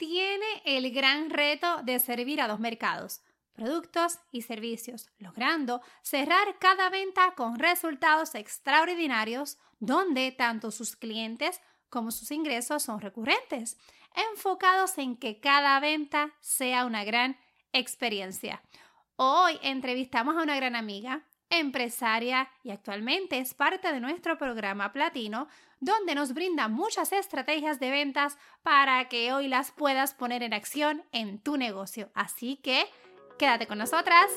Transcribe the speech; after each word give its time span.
tiene 0.00 0.62
el 0.64 0.90
gran 0.92 1.28
reto 1.28 1.82
de 1.82 2.00
servir 2.00 2.40
a 2.40 2.48
dos 2.48 2.58
mercados, 2.58 3.20
productos 3.52 4.18
y 4.32 4.40
servicios, 4.40 5.10
logrando 5.18 5.82
cerrar 6.00 6.58
cada 6.58 6.88
venta 6.88 7.34
con 7.34 7.58
resultados 7.58 8.34
extraordinarios 8.34 9.58
donde 9.78 10.32
tanto 10.32 10.70
sus 10.70 10.96
clientes 10.96 11.60
como 11.90 12.12
sus 12.12 12.30
ingresos 12.30 12.82
son 12.82 13.02
recurrentes, 13.02 13.76
enfocados 14.32 14.96
en 14.96 15.18
que 15.18 15.38
cada 15.38 15.78
venta 15.80 16.32
sea 16.40 16.86
una 16.86 17.04
gran 17.04 17.38
experiencia. 17.74 18.62
Hoy 19.16 19.58
entrevistamos 19.60 20.34
a 20.34 20.42
una 20.42 20.56
gran 20.56 20.76
amiga, 20.76 21.26
empresaria 21.50 22.48
y 22.62 22.70
actualmente 22.70 23.38
es 23.38 23.54
parte 23.54 23.92
de 23.92 24.00
nuestro 24.00 24.38
programa 24.38 24.92
Platino, 24.92 25.48
donde 25.80 26.14
nos 26.14 26.32
brinda 26.32 26.68
muchas 26.68 27.12
estrategias 27.12 27.80
de 27.80 27.90
ventas 27.90 28.38
para 28.62 29.08
que 29.08 29.32
hoy 29.32 29.48
las 29.48 29.72
puedas 29.72 30.14
poner 30.14 30.42
en 30.42 30.54
acción 30.54 31.02
en 31.12 31.38
tu 31.38 31.56
negocio. 31.56 32.10
Así 32.14 32.56
que 32.56 32.86
quédate 33.38 33.66
con 33.66 33.78
nosotras. 33.78 34.30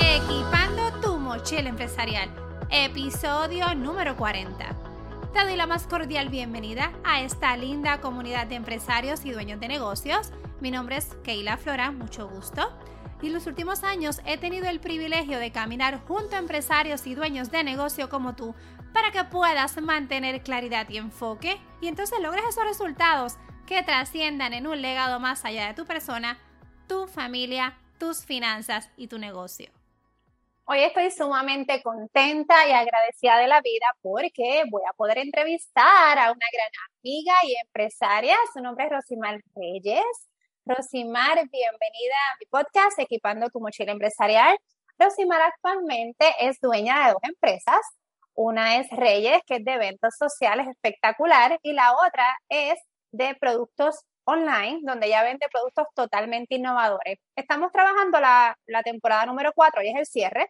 Equipando 0.00 1.00
tu 1.00 1.18
mochila 1.18 1.68
empresarial, 1.68 2.30
episodio 2.70 3.74
número 3.74 4.16
40. 4.16 4.89
Te 5.32 5.44
doy 5.44 5.54
la 5.54 5.66
más 5.66 5.86
cordial 5.86 6.28
bienvenida 6.28 6.92
a 7.04 7.20
esta 7.20 7.56
linda 7.56 8.00
comunidad 8.00 8.48
de 8.48 8.56
empresarios 8.56 9.24
y 9.24 9.30
dueños 9.30 9.60
de 9.60 9.68
negocios. 9.68 10.32
Mi 10.60 10.72
nombre 10.72 10.96
es 10.96 11.16
Keila 11.22 11.56
Flora, 11.56 11.92
mucho 11.92 12.28
gusto 12.28 12.72
y 13.22 13.28
en 13.28 13.34
los 13.34 13.46
últimos 13.46 13.84
años 13.84 14.20
he 14.24 14.38
tenido 14.38 14.68
el 14.68 14.80
privilegio 14.80 15.38
de 15.38 15.52
caminar 15.52 16.00
junto 16.06 16.34
a 16.34 16.38
empresarios 16.38 17.06
y 17.06 17.14
dueños 17.14 17.50
de 17.50 17.62
negocio 17.62 18.08
como 18.08 18.34
tú 18.34 18.54
para 18.92 19.12
que 19.12 19.24
puedas 19.24 19.80
mantener 19.80 20.42
claridad 20.42 20.88
y 20.88 20.96
enfoque 20.96 21.60
y 21.80 21.86
entonces 21.86 22.18
logres 22.20 22.44
esos 22.48 22.64
resultados 22.64 23.36
que 23.66 23.82
trasciendan 23.82 24.52
en 24.52 24.66
un 24.66 24.82
legado 24.82 25.20
más 25.20 25.44
allá 25.44 25.68
de 25.68 25.74
tu 25.74 25.84
persona, 25.86 26.38
tu 26.88 27.06
familia, 27.06 27.78
tus 27.98 28.24
finanzas 28.24 28.90
y 28.96 29.06
tu 29.06 29.18
negocio. 29.18 29.70
Hoy 30.72 30.84
estoy 30.84 31.10
sumamente 31.10 31.82
contenta 31.82 32.54
y 32.68 32.70
agradecida 32.70 33.38
de 33.38 33.48
la 33.48 33.60
vida 33.60 33.86
porque 34.02 34.62
voy 34.70 34.82
a 34.88 34.92
poder 34.92 35.18
entrevistar 35.18 36.16
a 36.16 36.30
una 36.30 36.46
gran 36.52 36.70
amiga 37.00 37.34
y 37.42 37.56
empresaria. 37.56 38.36
Su 38.54 38.60
nombre 38.62 38.84
es 38.84 38.92
Rosimar 38.92 39.40
Reyes. 39.56 40.04
Rosimar, 40.64 41.38
bienvenida 41.50 42.14
a 42.14 42.36
mi 42.38 42.46
podcast 42.48 42.96
Equipando 43.00 43.48
tu 43.48 43.58
mochila 43.58 43.90
empresarial. 43.90 44.56
Rosimar 44.96 45.42
actualmente 45.42 46.24
es 46.38 46.60
dueña 46.60 47.04
de 47.04 47.12
dos 47.14 47.22
empresas. 47.24 47.80
Una 48.34 48.76
es 48.76 48.88
Reyes, 48.90 49.40
que 49.48 49.56
es 49.56 49.64
de 49.64 49.72
eventos 49.72 50.14
sociales 50.16 50.68
espectacular, 50.68 51.58
y 51.64 51.72
la 51.72 51.94
otra 51.94 52.24
es 52.48 52.78
de 53.10 53.34
productos 53.40 54.04
online, 54.22 54.82
donde 54.84 55.08
ella 55.08 55.24
vende 55.24 55.48
productos 55.50 55.88
totalmente 55.96 56.54
innovadores. 56.54 57.18
Estamos 57.34 57.72
trabajando 57.72 58.20
la, 58.20 58.56
temporada 58.84 59.26
número 59.26 59.50
4, 59.52 59.82
y 59.82 59.88
es 59.88 59.96
el 59.96 60.06
cierre 60.06 60.48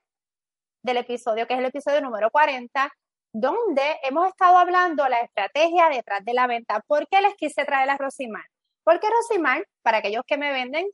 del 0.83 0.99
episodio, 0.99 1.47
que 1.47 1.55
es 1.55 1.61
el 1.61 1.67
episodio 1.67 2.01
número 2.01 2.31
40, 2.31 2.91
donde 3.33 3.83
hemos 4.03 4.29
estado 4.29 4.59
hablando 4.59 5.09
la 5.09 5.21
estrategia 5.21 5.89
detrás 5.89 6.25
de 6.25 6.35
la 6.35 6.47
venta. 6.47 6.81
¿Por 6.87 7.07
qué 7.09 7.21
les 7.21 7.35
quise 7.35 7.65
traer 7.65 7.91
a 7.91 7.97
Rosimar? 7.97 8.45
Porque 8.85 9.09
Rosimar, 9.09 9.67
para 9.83 9.99
aquellos 9.99 10.25
que 10.27 10.37
me 10.37 10.53
venden 10.53 10.87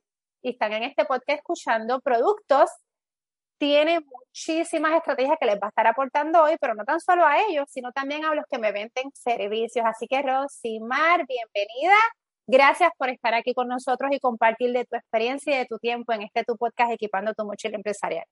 y 0.43 0.51
están 0.51 0.73
en 0.73 0.83
este 0.83 1.05
podcast 1.05 1.39
escuchando 1.39 2.01
productos, 2.01 2.71
tiene 3.59 4.01
muchísimas 4.01 4.93
estrategias 4.95 5.39
que 5.41 5.47
les 5.47 5.57
va 5.57 5.67
a 5.67 5.69
estar 5.69 5.87
aportando 5.87 6.43
hoy, 6.43 6.57
pero 6.61 6.75
no 6.75 6.85
tan 6.85 7.01
solo 7.01 7.25
a 7.25 7.41
ellos, 7.49 7.65
sino 7.69 7.91
también 7.93 8.25
a 8.25 8.35
los 8.35 8.45
que 8.51 8.59
me 8.59 8.71
venden 8.71 9.11
servicios. 9.15 9.87
Así 9.87 10.07
que 10.07 10.21
Rosimar, 10.21 11.25
bienvenida. 11.27 11.97
Gracias 12.47 12.91
por 12.99 13.09
estar 13.09 13.35
aquí 13.35 13.55
con 13.55 13.67
nosotros 13.67 14.11
y 14.13 14.21
compartir 14.21 14.73
de 14.73 14.85
tu 14.85 14.97
experiencia 14.97 15.55
y 15.55 15.59
de 15.59 15.67
tu 15.67 15.79
tiempo 15.79 16.13
en 16.13 16.23
este 16.23 16.45
tu 16.45 16.57
podcast 16.57 16.93
Equipando 16.93 17.33
tu 17.35 17.45
mochila 17.45 17.77
empresarial. 17.77 18.27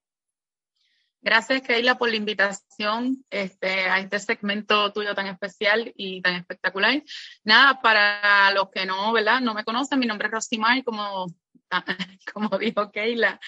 Gracias, 1.25 1.62
Keila, 1.62 1.97
por 1.97 2.11
la 2.11 2.17
invitación 2.17 3.25
este, 3.31 3.89
a 3.89 3.99
este 3.99 4.19
segmento 4.19 4.93
tuyo 4.93 5.15
tan 5.15 5.27
especial 5.27 5.91
y 5.97 6.21
tan 6.21 6.35
espectacular. 6.35 7.03
Nada, 7.45 7.81
para 7.81 8.51
los 8.51 8.69
que 8.71 8.85
no, 8.85 9.11
¿verdad? 9.11 9.41
No 9.41 9.55
me 9.55 9.65
conocen, 9.65 10.01
mi 10.01 10.05
nombre 10.05 10.29
es 10.29 10.33
Rosimar, 10.33 10.85
como, 10.85 11.25
como 12.35 12.59
dijo 12.59 12.93
Keila. 12.93 13.41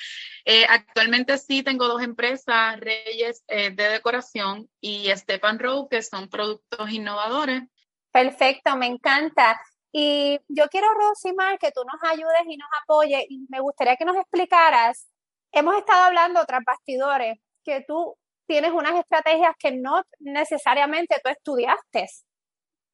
Eh, 0.46 0.64
actualmente 0.66 1.36
sí 1.36 1.62
tengo 1.62 1.86
dos 1.86 2.00
empresas, 2.00 2.80
Reyes 2.80 3.44
eh, 3.46 3.68
de 3.68 3.90
Decoración 3.90 4.70
y 4.80 5.10
Stefan 5.14 5.58
Rowe, 5.58 5.88
que 5.90 6.00
son 6.00 6.30
productos 6.30 6.90
innovadores. 6.90 7.62
Perfecto, 8.10 8.74
me 8.78 8.86
encanta. 8.86 9.60
Y 9.92 10.40
yo 10.48 10.68
quiero, 10.68 10.86
Rosimar, 10.94 11.58
que 11.58 11.72
tú 11.72 11.82
nos 11.84 12.02
ayudes 12.10 12.40
y 12.48 12.56
nos 12.56 12.70
apoyes. 12.82 13.26
Y 13.28 13.44
me 13.50 13.60
gustaría 13.60 13.96
que 13.96 14.06
nos 14.06 14.16
explicaras. 14.16 15.10
Hemos 15.52 15.76
estado 15.76 16.04
hablando 16.04 16.42
tras 16.46 16.64
bastidores 16.64 17.38
que 17.66 17.84
tú 17.86 18.16
tienes 18.46 18.70
unas 18.72 18.94
estrategias 18.94 19.54
que 19.58 19.72
no 19.72 20.02
necesariamente 20.20 21.16
tú 21.22 21.30
estudiaste, 21.30 22.06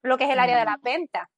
lo 0.03 0.17
que 0.17 0.25
es 0.25 0.31
el 0.31 0.41
área 0.41 0.59
de 0.59 0.65
la 0.65 0.79
venta. 0.83 1.29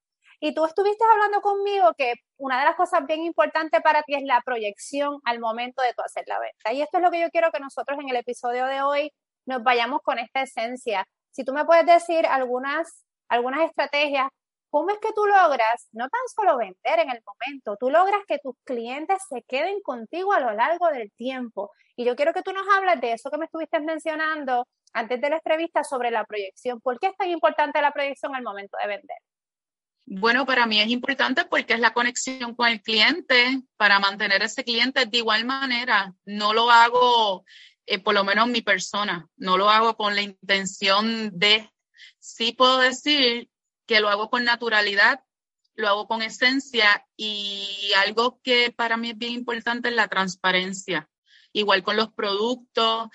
Y 0.41 0.55
tú 0.55 0.65
estuviste 0.65 1.05
hablando 1.12 1.41
conmigo 1.41 1.93
que 1.97 2.15
una 2.39 2.59
de 2.59 2.65
las 2.67 2.77
cosas 2.77 3.06
bien 3.06 3.23
importantes 3.25 3.81
para 3.83 4.03
ti 4.03 4.15
es 4.15 4.23
la 4.25 4.41
proyección 4.44 5.19
al 5.25 5.41
momento 5.41 5.83
de 5.83 5.93
tú 5.94 6.03
hacer 6.05 6.25
la 6.27 6.39
venta. 6.39 6.73
Y 6.73 6.83
esto 6.83 6.99
es 6.99 7.03
lo 7.03 7.11
que 7.11 7.21
yo 7.21 7.31
quiero 7.31 7.50
que 7.50 7.61
nosotros 7.61 7.99
en 8.00 8.09
el 8.09 8.17
episodio 8.17 8.67
de 8.67 8.83
hoy 8.83 9.11
nos 9.47 9.62
vayamos 9.62 10.00
con 10.03 10.19
esta 10.19 10.43
esencia. 10.43 11.06
Si 11.31 11.44
tú 11.44 11.53
me 11.53 11.65
puedes 11.65 11.87
decir 11.87 12.27
algunas, 12.27 13.05
algunas 13.28 13.62
estrategias 13.69 14.28
¿Cómo 14.75 14.91
es 14.91 14.99
que 14.99 15.12
tú 15.12 15.25
logras 15.25 15.89
no 15.93 16.09
tan 16.09 16.21
solo 16.35 16.59
vender 16.59 16.99
en 16.99 17.09
el 17.09 17.23
momento, 17.25 17.77
tú 17.79 17.91
logras 17.91 18.23
que 18.27 18.41
tus 18.41 18.57
clientes 18.65 19.19
se 19.29 19.45
queden 19.47 19.81
contigo 19.83 20.33
a 20.33 20.41
lo 20.41 20.53
largo 20.53 20.89
del 20.89 21.12
tiempo? 21.12 21.71
Y 21.95 22.05
yo 22.05 22.17
quiero 22.17 22.33
que 22.33 22.43
tú 22.43 22.53
nos 22.53 22.67
hables 22.77 23.01
de 23.01 23.12
eso 23.12 23.31
que 23.31 23.39
me 23.39 23.45
estuviste 23.45 23.79
mencionando 23.79 24.67
antes 24.93 25.21
de 25.21 25.31
la 25.31 25.37
entrevista 25.37 25.85
sobre 25.85 26.11
la 26.11 26.25
proyección. 26.25 26.81
¿Por 26.81 26.99
qué 26.99 27.07
es 27.07 27.17
tan 27.17 27.31
importante 27.31 27.81
la 27.81 27.93
proyección 27.93 28.35
al 28.35 28.43
momento 28.43 28.77
de 28.83 28.89
vender? 28.89 29.17
Bueno, 30.07 30.45
para 30.45 30.67
mí 30.67 30.81
es 30.81 30.89
importante 30.89 31.45
porque 31.45 31.75
es 31.75 31.79
la 31.79 31.95
conexión 31.95 32.56
con 32.56 32.67
el 32.67 32.83
cliente, 32.83 33.62
para 33.77 34.01
mantener 34.01 34.43
ese 34.43 34.65
cliente 34.65 35.06
de 35.06 35.19
igual 35.19 35.45
manera. 35.45 36.12
No 36.25 36.53
lo 36.53 36.69
hago, 36.69 37.45
eh, 37.87 38.01
por 38.01 38.15
lo 38.15 38.25
menos 38.25 38.49
mi 38.49 38.61
persona, 38.61 39.29
no 39.37 39.56
lo 39.56 39.71
hago 39.71 39.97
con 39.97 40.17
la 40.17 40.23
intención 40.23 41.31
de, 41.39 41.71
sí 42.19 42.51
puedo 42.51 42.81
decir 42.81 43.49
que 43.87 44.00
lo 44.00 44.09
hago 44.09 44.31
con 44.31 44.45
naturalidad, 44.45 45.21
lo 45.75 45.89
hago 45.89 46.06
con 46.06 46.22
esencia 46.22 47.06
y 47.17 47.93
algo 47.99 48.41
que 48.43 48.72
para 48.72 48.97
mí 48.97 49.11
es 49.11 49.19
bien 49.19 49.33
importante 49.33 49.89
es 49.89 49.95
la 49.95 50.09
transparencia. 50.09 51.09
Igual 51.53 51.83
con 51.83 51.97
los 51.97 52.12
productos, 52.12 53.09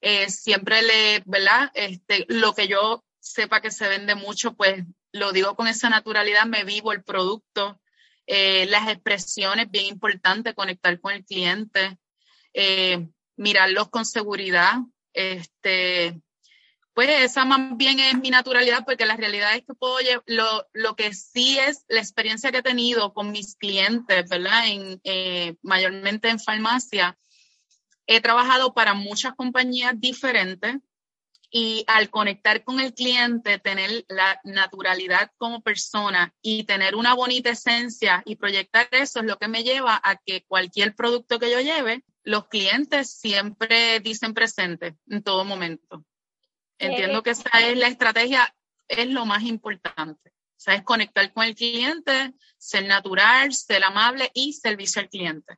eh, 0.00 0.30
siempre 0.30 0.82
le, 0.82 1.22
¿verdad? 1.26 1.70
Este, 1.74 2.26
lo 2.28 2.54
que 2.54 2.68
yo 2.68 3.04
sepa 3.18 3.60
que 3.60 3.70
se 3.70 3.88
vende 3.88 4.14
mucho, 4.14 4.54
pues 4.54 4.84
lo 5.12 5.32
digo 5.32 5.56
con 5.56 5.66
esa 5.66 5.88
naturalidad, 5.90 6.46
me 6.46 6.64
vivo 6.64 6.92
el 6.92 7.02
producto, 7.02 7.80
eh, 8.26 8.66
las 8.66 8.88
expresiones, 8.88 9.70
bien 9.70 9.86
importante, 9.86 10.54
conectar 10.54 11.00
con 11.00 11.14
el 11.14 11.24
cliente, 11.24 11.98
eh, 12.52 13.08
mirarlos 13.36 13.88
con 13.88 14.04
seguridad, 14.04 14.76
este, 15.12 16.20
pues 16.96 17.10
esa 17.10 17.44
más 17.44 17.76
bien 17.76 18.00
es 18.00 18.18
mi 18.18 18.30
naturalidad, 18.30 18.86
porque 18.86 19.04
la 19.04 19.18
realidad 19.18 19.54
es 19.54 19.66
que 19.66 19.74
puedo 19.74 19.98
lo, 20.24 20.66
lo 20.72 20.96
que 20.96 21.12
sí 21.12 21.58
es 21.58 21.84
la 21.88 22.00
experiencia 22.00 22.50
que 22.50 22.58
he 22.58 22.62
tenido 22.62 23.12
con 23.12 23.32
mis 23.32 23.54
clientes, 23.54 24.26
¿verdad? 24.30 24.66
En, 24.66 24.98
eh, 25.04 25.56
mayormente 25.60 26.30
en 26.30 26.40
farmacia. 26.40 27.18
He 28.06 28.22
trabajado 28.22 28.72
para 28.72 28.94
muchas 28.94 29.34
compañías 29.34 29.92
diferentes 30.00 30.76
y 31.50 31.84
al 31.86 32.08
conectar 32.08 32.64
con 32.64 32.80
el 32.80 32.94
cliente, 32.94 33.58
tener 33.58 34.06
la 34.08 34.40
naturalidad 34.44 35.30
como 35.36 35.60
persona 35.60 36.34
y 36.40 36.64
tener 36.64 36.96
una 36.96 37.12
bonita 37.12 37.50
esencia 37.50 38.22
y 38.24 38.36
proyectar 38.36 38.88
eso 38.92 39.20
es 39.20 39.26
lo 39.26 39.36
que 39.36 39.48
me 39.48 39.64
lleva 39.64 40.00
a 40.02 40.16
que 40.16 40.46
cualquier 40.46 40.94
producto 40.94 41.38
que 41.38 41.50
yo 41.50 41.60
lleve, 41.60 42.04
los 42.22 42.48
clientes 42.48 43.10
siempre 43.10 44.00
dicen 44.00 44.32
presente 44.32 44.96
en 45.10 45.22
todo 45.22 45.44
momento. 45.44 46.02
Entiendo 46.78 47.22
que 47.22 47.30
esa 47.30 47.48
es 47.60 47.76
la 47.76 47.88
estrategia, 47.88 48.54
es 48.88 49.08
lo 49.08 49.24
más 49.24 49.42
importante. 49.42 50.30
O 50.30 50.58
sea, 50.58 50.74
es 50.74 50.82
conectar 50.82 51.30
con 51.32 51.44
el 51.44 51.54
cliente, 51.54 52.34
ser 52.58 52.86
natural, 52.86 53.52
ser 53.52 53.84
amable 53.84 54.30
y 54.34 54.52
servicio 54.52 55.02
al 55.02 55.08
cliente. 55.08 55.56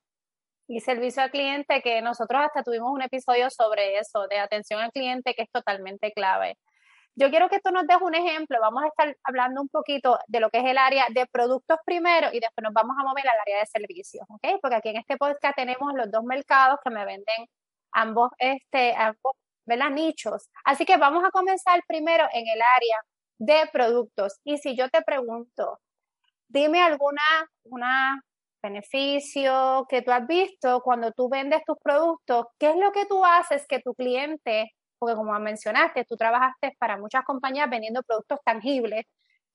Y 0.67 0.81
servicio 0.81 1.23
al 1.23 1.31
cliente, 1.31 1.81
que 1.83 2.03
nosotros 2.03 2.43
hasta 2.45 2.63
tuvimos 2.63 2.91
un 2.91 3.03
episodio 3.03 3.49
sobre 3.49 3.99
eso, 3.99 4.27
de 4.29 4.39
atención 4.39 4.81
al 4.81 4.93
cliente, 4.93 5.35
que 5.35 5.43
es 5.43 5.51
totalmente 5.51 6.13
clave. 6.13 6.59
Yo 7.15 7.31
quiero 7.31 7.49
que 7.49 7.59
tú 7.59 7.71
nos 7.73 7.87
des 7.87 7.97
un 8.01 8.15
ejemplo. 8.15 8.59
Vamos 8.61 8.85
a 8.85 8.89
estar 8.89 9.17
hablando 9.25 9.61
un 9.61 9.69
poquito 9.69 10.19
de 10.29 10.41
lo 10.41 10.51
que 10.51 10.59
es 10.59 10.65
el 10.67 10.79
área 10.79 11.07
de 11.11 11.27
productos 11.27 11.79
primero 11.85 12.29
y 12.33 12.39
después 12.39 12.63
nos 12.63 12.73
vamos 12.73 12.97
a 12.97 13.03
mover 13.03 13.29
al 13.29 13.41
área 13.41 13.59
de 13.59 13.67
servicios, 13.67 14.25
¿ok? 14.29 14.61
Porque 14.61 14.77
aquí 14.77 14.89
en 14.91 14.99
este 14.99 15.17
podcast 15.17 15.57
tenemos 15.57 15.95
los 15.95 16.11
dos 16.13 16.23
mercados 16.23 16.79
que 16.85 16.91
me 16.91 17.05
venden 17.05 17.49
ambos, 17.91 18.31
este, 18.39 18.95
ambos 18.95 19.35
¿verdad? 19.69 19.91
Nichos. 19.91 20.49
Así 20.65 20.85
que 20.85 20.97
vamos 20.97 21.23
a 21.25 21.31
comenzar 21.31 21.81
primero 21.87 22.25
en 22.33 22.49
el 22.49 22.61
área 22.61 22.97
de 23.39 23.71
productos. 23.73 24.41
Y 24.43 24.57
si 24.57 24.75
yo 24.77 24.89
te 24.89 25.03
pregunto, 25.03 25.79
dime 26.49 26.81
alguna 26.81 27.23
una 27.65 28.21
beneficio 28.61 29.87
que 29.89 30.03
tú 30.03 30.11
has 30.11 30.27
visto 30.27 30.81
cuando 30.83 31.13
tú 31.13 31.29
vendes 31.29 31.63
tus 31.65 31.77
productos, 31.81 32.47
¿qué 32.59 32.71
es 32.71 32.77
lo 32.77 32.91
que 32.91 33.07
tú 33.07 33.25
haces 33.25 33.67
que 33.69 33.79
tu 33.79 33.95
cliente, 33.95 34.73
porque 34.99 35.15
como 35.15 35.39
mencionaste, 35.39 36.05
tú 36.05 36.17
trabajaste 36.17 36.75
para 36.79 36.97
muchas 36.97 37.25
compañías 37.25 37.71
vendiendo 37.71 38.03
productos 38.03 38.41
tangibles, 38.45 39.05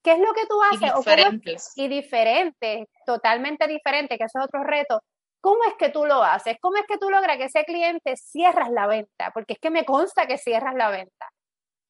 ¿qué 0.02 0.12
es 0.12 0.18
lo 0.20 0.32
que 0.32 0.46
tú 0.46 0.62
haces? 0.62 0.90
Y 0.90 0.96
diferentes. 0.96 1.72
y 1.76 1.88
diferentes, 1.88 2.86
totalmente 3.04 3.66
diferentes, 3.66 4.16
que 4.16 4.24
eso 4.24 4.38
es 4.38 4.44
otro 4.46 4.64
reto. 4.64 5.02
¿Cómo 5.44 5.62
es 5.64 5.74
que 5.78 5.90
tú 5.90 6.06
lo 6.06 6.24
haces? 6.24 6.56
¿Cómo 6.58 6.78
es 6.78 6.84
que 6.88 6.96
tú 6.96 7.10
logras 7.10 7.36
que 7.36 7.44
ese 7.44 7.66
cliente 7.66 8.16
cierras 8.16 8.70
la 8.70 8.86
venta? 8.86 9.30
Porque 9.34 9.52
es 9.52 9.58
que 9.58 9.68
me 9.68 9.84
consta 9.84 10.26
que 10.26 10.38
cierras 10.38 10.74
la 10.74 10.88
venta. 10.88 11.30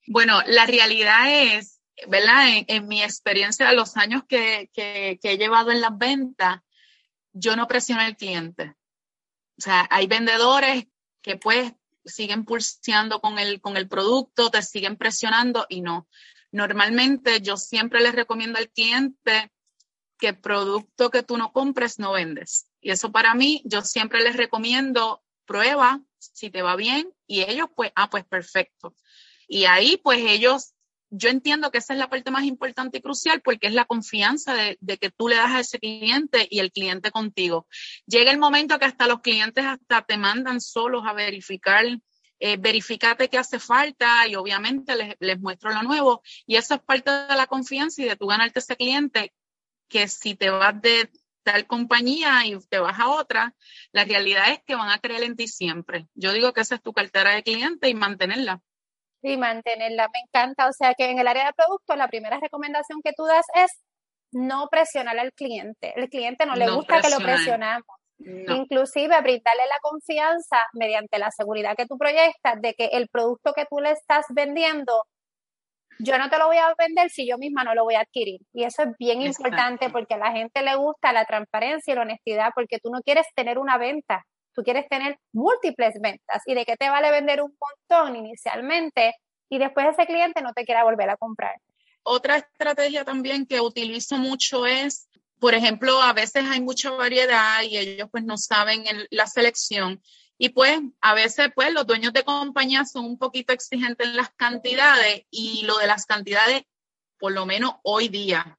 Bueno, 0.08 0.40
la 0.46 0.66
realidad 0.66 1.20
es, 1.28 1.80
¿verdad? 2.08 2.46
En, 2.66 2.88
mi 2.88 3.00
experiencia 3.00 3.68
de 3.68 3.76
los 3.76 3.96
años 3.96 4.24
que, 4.28 4.70
que, 4.72 5.20
he 5.22 5.38
llevado 5.38 5.70
en 5.70 5.80
las 5.80 5.96
ventas, 5.96 6.62
yo 7.32 7.54
no 7.54 7.68
presiono 7.68 8.02
al 8.02 8.16
cliente. 8.16 8.74
O 9.56 9.60
sea, 9.60 9.86
hay 9.88 10.08
vendedores 10.08 10.88
que 11.22 11.36
pues 11.36 11.74
siguen 12.04 12.44
pulseando 12.44 13.20
con 13.20 13.38
el, 13.38 13.60
con 13.60 13.76
el 13.76 13.86
producto, 13.86 14.50
te 14.50 14.62
siguen 14.62 14.96
presionando 14.96 15.64
y 15.68 15.80
no. 15.80 16.08
Normalmente 16.50 17.40
yo 17.40 17.56
siempre 17.56 18.00
les 18.00 18.16
recomiendo 18.16 18.58
al 18.58 18.68
cliente 18.70 19.52
que 20.18 20.34
producto 20.34 21.10
que 21.10 21.22
tú 21.22 21.38
no 21.38 21.52
compres 21.52 22.00
no 22.00 22.10
vendes. 22.10 22.68
Y 22.84 22.90
eso 22.90 23.10
para 23.10 23.34
mí, 23.34 23.62
yo 23.64 23.80
siempre 23.80 24.22
les 24.22 24.36
recomiendo 24.36 25.24
prueba 25.46 26.02
si 26.18 26.50
te 26.50 26.60
va 26.60 26.76
bien 26.76 27.10
y 27.26 27.40
ellos 27.40 27.68
pues, 27.74 27.90
ah, 27.96 28.10
pues 28.10 28.26
perfecto. 28.26 28.94
Y 29.48 29.64
ahí 29.64 29.96
pues 29.96 30.18
ellos, 30.20 30.74
yo 31.08 31.30
entiendo 31.30 31.70
que 31.70 31.78
esa 31.78 31.94
es 31.94 31.98
la 31.98 32.10
parte 32.10 32.30
más 32.30 32.44
importante 32.44 32.98
y 32.98 33.00
crucial 33.00 33.40
porque 33.40 33.68
es 33.68 33.72
la 33.72 33.86
confianza 33.86 34.52
de, 34.52 34.98
que 34.98 35.10
tú 35.10 35.28
le 35.28 35.36
das 35.36 35.52
a 35.52 35.60
ese 35.60 35.78
cliente 35.78 36.46
y 36.50 36.58
el 36.58 36.72
cliente 36.72 37.10
contigo. 37.10 37.66
Llega 38.04 38.30
el 38.30 38.38
momento 38.38 38.78
que 38.78 38.84
hasta 38.84 39.06
los 39.06 39.22
clientes 39.22 39.64
hasta 39.64 40.02
te 40.02 40.18
mandan 40.18 40.60
solos 40.60 41.04
a 41.06 41.14
verificar 41.14 41.86
eh, 42.38 42.58
verificate 42.58 43.30
qué 43.30 43.38
hace 43.38 43.58
falta 43.58 44.28
y 44.28 44.34
obviamente 44.34 44.94
les, 44.94 45.14
les, 45.20 45.40
muestro 45.40 45.72
lo 45.72 45.82
nuevo. 45.84 46.22
Y 46.46 46.56
eso 46.56 46.74
es 46.74 46.82
parte 46.82 47.10
de 47.10 47.34
la 47.34 47.46
confianza 47.46 48.02
y 48.02 48.04
de 48.04 48.16
tú 48.16 48.26
ganarte 48.26 48.58
ese 48.58 48.76
cliente 48.76 49.32
que 49.88 50.06
si 50.06 50.34
te 50.34 50.50
vas 50.50 50.82
de 50.82 51.10
tal 51.44 51.66
compañía 51.66 52.44
y 52.44 52.58
te 52.68 52.78
vas 52.78 52.98
a 52.98 53.08
otra, 53.08 53.54
la 53.92 54.04
realidad 54.04 54.50
es 54.50 54.62
que 54.64 54.74
van 54.74 54.90
a 54.90 54.98
creer 54.98 55.22
en 55.22 55.36
ti 55.36 55.46
siempre. 55.46 56.08
Yo 56.14 56.32
digo 56.32 56.52
que 56.52 56.62
esa 56.62 56.74
es 56.74 56.82
tu 56.82 56.92
cartera 56.92 57.30
de 57.30 57.42
cliente 57.42 57.88
y 57.88 57.94
mantenerla. 57.94 58.60
Sí, 59.22 59.36
mantenerla, 59.36 60.08
me 60.12 60.20
encanta. 60.26 60.68
O 60.68 60.72
sea 60.72 60.94
que 60.94 61.10
en 61.10 61.18
el 61.18 61.28
área 61.28 61.46
de 61.46 61.52
productos, 61.52 61.96
la 61.96 62.08
primera 62.08 62.38
recomendación 62.40 63.00
que 63.02 63.12
tú 63.16 63.24
das 63.24 63.46
es 63.54 63.70
no 64.32 64.68
presionar 64.70 65.18
al 65.18 65.32
cliente. 65.32 65.92
El 65.96 66.08
cliente 66.08 66.44
no 66.44 66.56
le 66.56 66.70
gusta 66.70 67.00
que 67.00 67.10
lo 67.10 67.18
presionamos. 67.18 67.86
Inclusive 68.18 69.20
brindarle 69.22 69.66
la 69.68 69.78
confianza 69.82 70.58
mediante 70.72 71.18
la 71.18 71.30
seguridad 71.30 71.76
que 71.76 71.86
tú 71.86 71.98
proyectas 71.98 72.60
de 72.60 72.74
que 72.74 72.86
el 72.86 73.08
producto 73.08 73.52
que 73.52 73.66
tú 73.66 73.80
le 73.80 73.90
estás 73.90 74.26
vendiendo 74.30 74.92
yo 75.98 76.18
no 76.18 76.28
te 76.28 76.38
lo 76.38 76.46
voy 76.46 76.56
a 76.56 76.74
vender 76.78 77.10
si 77.10 77.26
yo 77.26 77.38
misma 77.38 77.64
no 77.64 77.74
lo 77.74 77.84
voy 77.84 77.94
a 77.94 78.00
adquirir. 78.00 78.40
Y 78.52 78.64
eso 78.64 78.82
es 78.82 78.88
bien 78.98 79.22
importante 79.22 79.90
porque 79.90 80.14
a 80.14 80.18
la 80.18 80.32
gente 80.32 80.62
le 80.62 80.74
gusta 80.76 81.12
la 81.12 81.24
transparencia 81.24 81.92
y 81.92 81.94
la 81.96 82.02
honestidad 82.02 82.50
porque 82.54 82.78
tú 82.78 82.90
no 82.90 83.00
quieres 83.02 83.26
tener 83.34 83.58
una 83.58 83.78
venta, 83.78 84.24
tú 84.52 84.62
quieres 84.62 84.88
tener 84.88 85.18
múltiples 85.32 85.94
ventas. 86.00 86.42
¿Y 86.46 86.54
de 86.54 86.64
qué 86.64 86.76
te 86.76 86.90
vale 86.90 87.10
vender 87.10 87.42
un 87.42 87.56
montón 87.58 88.16
inicialmente 88.16 89.14
y 89.48 89.58
después 89.58 89.86
ese 89.86 90.06
cliente 90.06 90.42
no 90.42 90.52
te 90.52 90.64
quiera 90.64 90.84
volver 90.84 91.10
a 91.10 91.16
comprar? 91.16 91.54
Otra 92.02 92.36
estrategia 92.36 93.04
también 93.04 93.46
que 93.46 93.60
utilizo 93.60 94.16
mucho 94.16 94.66
es, 94.66 95.08
por 95.40 95.54
ejemplo, 95.54 96.02
a 96.02 96.12
veces 96.12 96.44
hay 96.50 96.60
mucha 96.60 96.90
variedad 96.90 97.62
y 97.62 97.78
ellos 97.78 98.08
pues 98.10 98.24
no 98.24 98.36
saben 98.36 98.84
la 99.10 99.26
selección 99.26 100.02
y 100.36 100.48
pues 100.50 100.80
a 101.00 101.14
veces 101.14 101.50
pues 101.54 101.72
los 101.72 101.86
dueños 101.86 102.12
de 102.12 102.24
compañía 102.24 102.84
son 102.84 103.04
un 103.04 103.18
poquito 103.18 103.52
exigentes 103.52 104.06
en 104.06 104.16
las 104.16 104.30
cantidades 104.30 105.24
y 105.30 105.62
lo 105.64 105.78
de 105.78 105.86
las 105.86 106.06
cantidades, 106.06 106.64
por 107.18 107.32
lo 107.32 107.46
menos 107.46 107.74
hoy 107.82 108.08
día, 108.08 108.58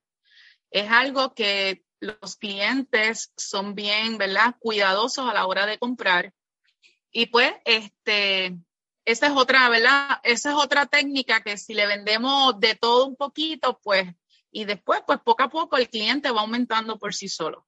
es 0.71 0.89
algo 0.89 1.33
que 1.33 1.83
los 1.99 2.35
clientes 2.37 3.33
son 3.35 3.75
bien, 3.75 4.17
¿verdad? 4.17 4.55
Cuidadosos 4.59 5.29
a 5.29 5.33
la 5.33 5.47
hora 5.47 5.65
de 5.65 5.77
comprar. 5.77 6.33
Y 7.11 7.27
pues, 7.27 7.53
este, 7.63 8.57
esa 9.05 9.27
es 9.27 9.33
otra, 9.33 9.69
¿verdad? 9.69 10.19
Esa 10.23 10.49
es 10.51 10.55
otra 10.55 10.85
técnica 10.85 11.41
que 11.41 11.57
si 11.57 11.73
le 11.73 11.87
vendemos 11.87 12.59
de 12.59 12.75
todo 12.75 13.05
un 13.05 13.15
poquito, 13.15 13.79
pues, 13.81 14.13
y 14.51 14.65
después, 14.65 15.01
pues 15.05 15.19
poco 15.19 15.43
a 15.43 15.49
poco 15.49 15.77
el 15.77 15.89
cliente 15.89 16.31
va 16.31 16.41
aumentando 16.41 16.99
por 16.99 17.13
sí 17.13 17.27
solo. 17.27 17.65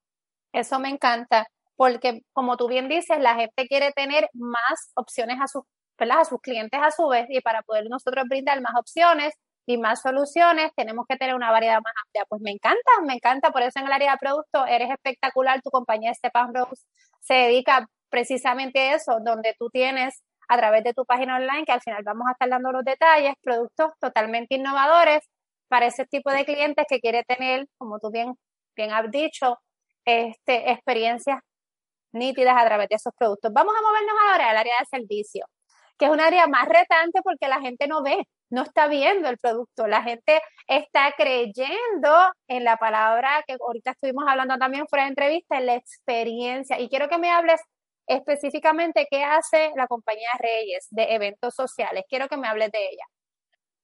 Eso 0.51 0.79
me 0.79 0.89
encanta 0.89 1.49
porque 1.77 2.21
como 2.33 2.57
tú 2.57 2.67
bien 2.67 2.89
dices, 2.89 3.19
la 3.19 3.35
gente 3.35 3.67
quiere 3.67 3.91
tener 3.93 4.29
más 4.33 4.91
opciones 4.95 5.39
a 5.39 5.47
sus, 5.47 5.63
a 5.99 6.25
sus 6.25 6.41
clientes 6.41 6.79
a 6.83 6.91
su 6.91 7.07
vez 7.07 7.27
y 7.29 7.39
para 7.41 7.61
poder 7.61 7.85
nosotros 7.89 8.25
brindar 8.27 8.61
más 8.61 8.73
opciones 8.77 9.33
y 9.67 9.77
más 9.77 10.01
soluciones, 10.01 10.71
tenemos 10.75 11.05
que 11.07 11.17
tener 11.17 11.35
una 11.35 11.51
variedad 11.51 11.79
más 11.83 11.93
amplia. 12.05 12.25
Pues 12.29 12.41
me 12.41 12.51
encanta, 12.51 12.91
me 13.05 13.13
encanta, 13.13 13.51
por 13.51 13.61
eso 13.61 13.79
en 13.79 13.85
el 13.85 13.91
área 13.91 14.13
de 14.13 14.17
producto 14.17 14.65
eres 14.65 14.89
espectacular, 14.89 15.61
tu 15.61 15.69
compañía 15.69 16.13
Stepan 16.13 16.53
Rose 16.53 16.83
se 17.21 17.33
dedica 17.35 17.87
precisamente 18.09 18.79
a 18.79 18.95
eso, 18.95 19.19
donde 19.23 19.53
tú 19.59 19.69
tienes 19.69 20.23
a 20.49 20.57
través 20.57 20.83
de 20.83 20.93
tu 20.93 21.05
página 21.05 21.35
online, 21.35 21.65
que 21.65 21.73
al 21.73 21.81
final 21.81 22.01
vamos 22.03 22.27
a 22.27 22.31
estar 22.31 22.49
dando 22.49 22.71
los 22.71 22.85
detalles, 22.85 23.33
productos 23.41 23.91
totalmente 23.99 24.55
innovadores 24.55 25.19
para 25.67 25.87
ese 25.87 26.05
tipo 26.05 26.31
de 26.31 26.45
clientes 26.45 26.85
que 26.89 26.99
quiere 26.99 27.23
tener, 27.23 27.67
como 27.77 27.99
tú 27.99 28.09
bien, 28.09 28.35
bien 28.75 28.93
has 28.93 29.11
dicho, 29.11 29.59
este, 30.05 30.71
experiencias 30.71 31.41
nítidas 32.17 32.55
a 32.57 32.65
través 32.65 32.89
de 32.89 32.95
esos 32.95 33.13
productos. 33.17 33.51
Vamos 33.53 33.73
a 33.77 33.81
movernos 33.81 34.15
ahora 34.31 34.49
al 34.51 34.57
área 34.57 34.73
de 34.79 34.85
servicio, 34.85 35.45
que 35.97 36.05
es 36.05 36.11
un 36.11 36.19
área 36.21 36.47
más 36.47 36.67
retante 36.67 37.21
porque 37.23 37.47
la 37.47 37.61
gente 37.61 37.87
no 37.87 38.03
ve, 38.03 38.27
no 38.49 38.63
está 38.63 38.87
viendo 38.87 39.29
el 39.29 39.37
producto. 39.37 39.87
La 39.87 40.03
gente 40.03 40.41
está 40.67 41.13
creyendo 41.17 42.31
en 42.47 42.63
la 42.63 42.77
palabra 42.77 43.43
que 43.47 43.57
ahorita 43.59 43.91
estuvimos 43.91 44.25
hablando 44.27 44.57
también 44.57 44.87
fuera 44.87 45.03
de 45.05 45.09
entrevista, 45.09 45.57
en 45.57 45.65
la 45.67 45.75
experiencia. 45.75 46.79
Y 46.79 46.89
quiero 46.89 47.09
que 47.09 47.17
me 47.17 47.31
hables 47.31 47.61
específicamente 48.07 49.07
qué 49.09 49.23
hace 49.23 49.71
la 49.75 49.87
compañía 49.87 50.29
Reyes 50.39 50.87
de 50.91 51.13
eventos 51.15 51.53
sociales. 51.55 52.03
Quiero 52.09 52.27
que 52.27 52.37
me 52.37 52.47
hables 52.47 52.71
de 52.71 52.79
ella. 52.79 53.03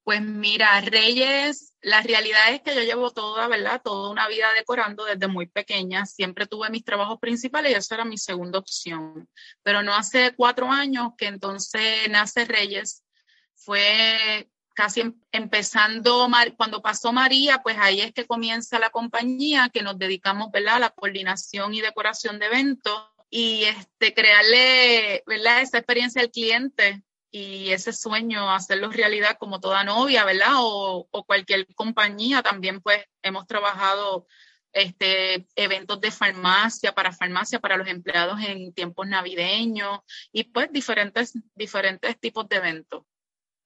Pues 0.04 0.22
mira, 0.22 0.82
Reyes, 0.82 1.76
la 1.82 2.02
realidad 2.02 2.54
es 2.54 2.62
que 2.62 2.76
yo 2.76 2.82
llevo 2.82 3.12
toda, 3.12 3.48
¿verdad? 3.48 3.82
Toda 3.82 4.12
una 4.12 4.27
vida 4.27 4.48
decorando 4.58 5.06
desde 5.06 5.27
muy 5.27 5.48
pequeña. 5.48 6.06
Siempre 6.06 6.46
tuve 6.46 6.70
mis 6.70 6.84
trabajos 6.84 7.20
principales 7.20 7.72
y 7.72 7.75
eso 7.75 7.96
era 7.96 8.04
mi 8.04 8.18
segunda 8.18 8.60
opción. 8.60 9.30
Pero 9.63 9.82
no 9.82 9.96
hace 9.96 10.34
cuatro 10.36 10.70
años 10.70 11.12
que 11.18 11.27
entonces 11.27 12.10
nace 12.10 12.44
Reyes. 12.44 13.04
Fue 13.56 14.50
casi 14.75 15.01
em, 15.01 15.16
empezando, 15.32 16.27
cuando 16.58 16.82
pasó 16.82 17.13
María, 17.13 17.60
pues 17.63 17.77
ahí 17.80 18.01
es 18.01 18.12
que 18.13 18.27
comienza 18.27 18.80
la 18.80 18.89
compañía, 18.89 19.70
que 19.74 19.84
nos 19.84 19.98
dedicamos, 19.98 20.51
¿verdad? 20.51 20.75
A 20.75 20.80
la 20.80 20.89
coordinación 20.89 21.74
y 21.74 21.82
decoración 21.82 22.39
de 22.39 22.48
eventos 22.48 23.10
y 23.30 23.63
este, 23.63 24.13
crearle, 24.13 25.24
¿verdad? 25.25 25.62
Esa 25.62 25.77
experiencia 25.77 26.22
al 26.22 26.32
cliente 26.32 27.04
y 27.36 27.74
ese 27.74 27.94
sueño, 27.94 28.52
hacerlo 28.52 28.92
realidad 28.92 29.38
como 29.40 29.60
toda 29.60 29.84
novia, 29.84 30.24
¿verdad? 30.24 30.54
O, 30.58 31.08
cualquier 31.25 31.66
compañía, 31.74 32.44
también 32.44 32.80
pues 32.80 33.04
hemos 33.24 33.48
trabajado 33.48 34.28
este, 34.72 35.48
eventos 35.56 36.00
de 36.00 36.12
farmacia, 36.12 36.94
para 36.94 37.12
farmacia, 37.12 37.60
para 37.60 37.75
los 37.75 37.88
empleados 37.88 38.40
en 38.40 38.72
tiempos 38.72 39.08
navideños 39.08 40.02
y 40.32 40.44
pues 40.44 40.72
diferentes, 40.72 41.34
diferentes 41.56 42.20
tipos 42.20 42.48
de 42.48 42.58
eventos. 42.58 43.04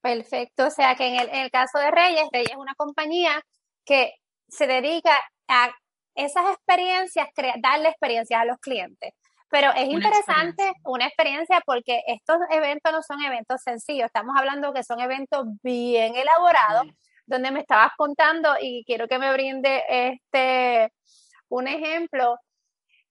Perfecto, 0.00 0.68
o 0.68 0.70
sea 0.70 0.94
que 0.94 1.06
en 1.06 1.20
el, 1.20 1.28
en 1.28 1.42
el 1.42 1.50
caso 1.50 1.78
de 1.78 1.90
Reyes, 1.90 2.26
Reyes 2.32 2.52
es 2.52 2.56
una 2.56 2.74
compañía 2.74 3.42
que 3.84 4.14
se 4.48 4.66
dedica 4.66 5.14
a 5.46 5.70
esas 6.14 6.54
experiencias, 6.54 7.28
darle 7.60 7.90
experiencias 7.90 8.40
a 8.40 8.46
los 8.46 8.56
clientes. 8.60 9.12
Pero 9.50 9.70
es 9.72 9.88
interesante 9.88 10.72
una 10.84 11.06
experiencia 11.06 11.60
porque 11.64 12.02
estos 12.06 12.36
eventos 12.50 12.92
no 12.92 13.02
son 13.02 13.22
eventos 13.22 13.62
sencillos, 13.62 14.06
estamos 14.06 14.36
hablando 14.36 14.74
que 14.74 14.84
son 14.84 15.00
eventos 15.00 15.46
bien 15.62 16.14
elaborados, 16.16 16.86
donde 17.26 17.50
me 17.50 17.60
estabas 17.60 17.92
contando 17.96 18.56
y 18.60 18.84
quiero 18.84 19.08
que 19.08 19.18
me 19.18 19.32
brinde 19.32 19.84
este 19.88 20.92
un 21.48 21.66
ejemplo 21.66 22.38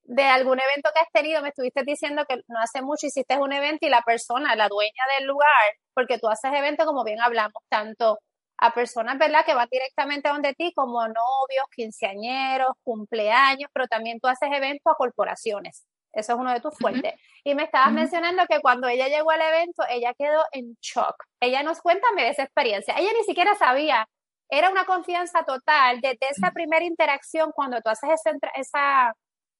de 0.03 0.23
algún 0.23 0.59
evento 0.59 0.89
que 0.93 1.01
has 1.01 1.11
tenido, 1.11 1.41
me 1.41 1.49
estuviste 1.49 1.83
diciendo 1.83 2.23
que 2.29 2.41
no 2.47 2.59
hace 2.59 2.81
mucho 2.81 3.07
hiciste 3.07 3.37
un 3.37 3.51
evento 3.51 3.85
y 3.85 3.89
la 3.89 4.01
persona, 4.03 4.55
la 4.55 4.69
dueña 4.69 5.03
del 5.17 5.27
lugar, 5.27 5.49
porque 5.93 6.17
tú 6.17 6.29
haces 6.29 6.51
eventos 6.53 6.85
como 6.85 7.03
bien 7.03 7.19
hablamos, 7.19 7.61
tanto 7.67 8.19
a 8.59 8.73
personas, 8.73 9.17
¿verdad?, 9.19 9.45
que 9.45 9.53
van 9.53 9.67
directamente 9.69 10.29
a 10.29 10.33
donde 10.33 10.53
ti, 10.53 10.71
como 10.73 11.01
novios, 11.01 11.65
quinceañeros, 11.75 12.69
cumpleaños, 12.83 13.69
pero 13.73 13.87
también 13.87 14.19
tú 14.19 14.27
haces 14.27 14.49
eventos 14.51 14.91
a 14.91 14.95
corporaciones. 14.95 15.85
Eso 16.17 16.33
es 16.33 16.39
uno 16.39 16.51
de 16.51 16.59
tus 16.59 16.75
fuertes. 16.75 17.13
Y 17.43 17.53
me 17.53 17.63
estabas 17.63 17.91
mencionando 17.91 18.45
que 18.47 18.59
cuando 18.59 18.87
ella 18.87 19.07
llegó 19.07 19.29
al 19.31 19.41
evento, 19.41 19.83
ella 19.87 20.13
quedó 20.17 20.43
en 20.51 20.75
shock. 20.81 21.15
Ella 21.39 21.61
nos 21.61 21.79
cuenta 21.81 22.07
de 22.15 22.29
esa 22.29 22.43
experiencia. 22.43 22.95
Ella 22.97 23.11
ni 23.17 23.23
siquiera 23.23 23.53
sabía 23.55 24.07
era 24.49 24.69
una 24.69 24.85
confianza 24.85 25.43
total 25.43 25.99
desde 26.01 26.29
esa 26.29 26.51
primera 26.51 26.85
interacción 26.85 27.51
cuando 27.53 27.81
tú 27.81 27.89
haces 27.89 28.09
esa, 28.11 28.37
esa 28.55 29.13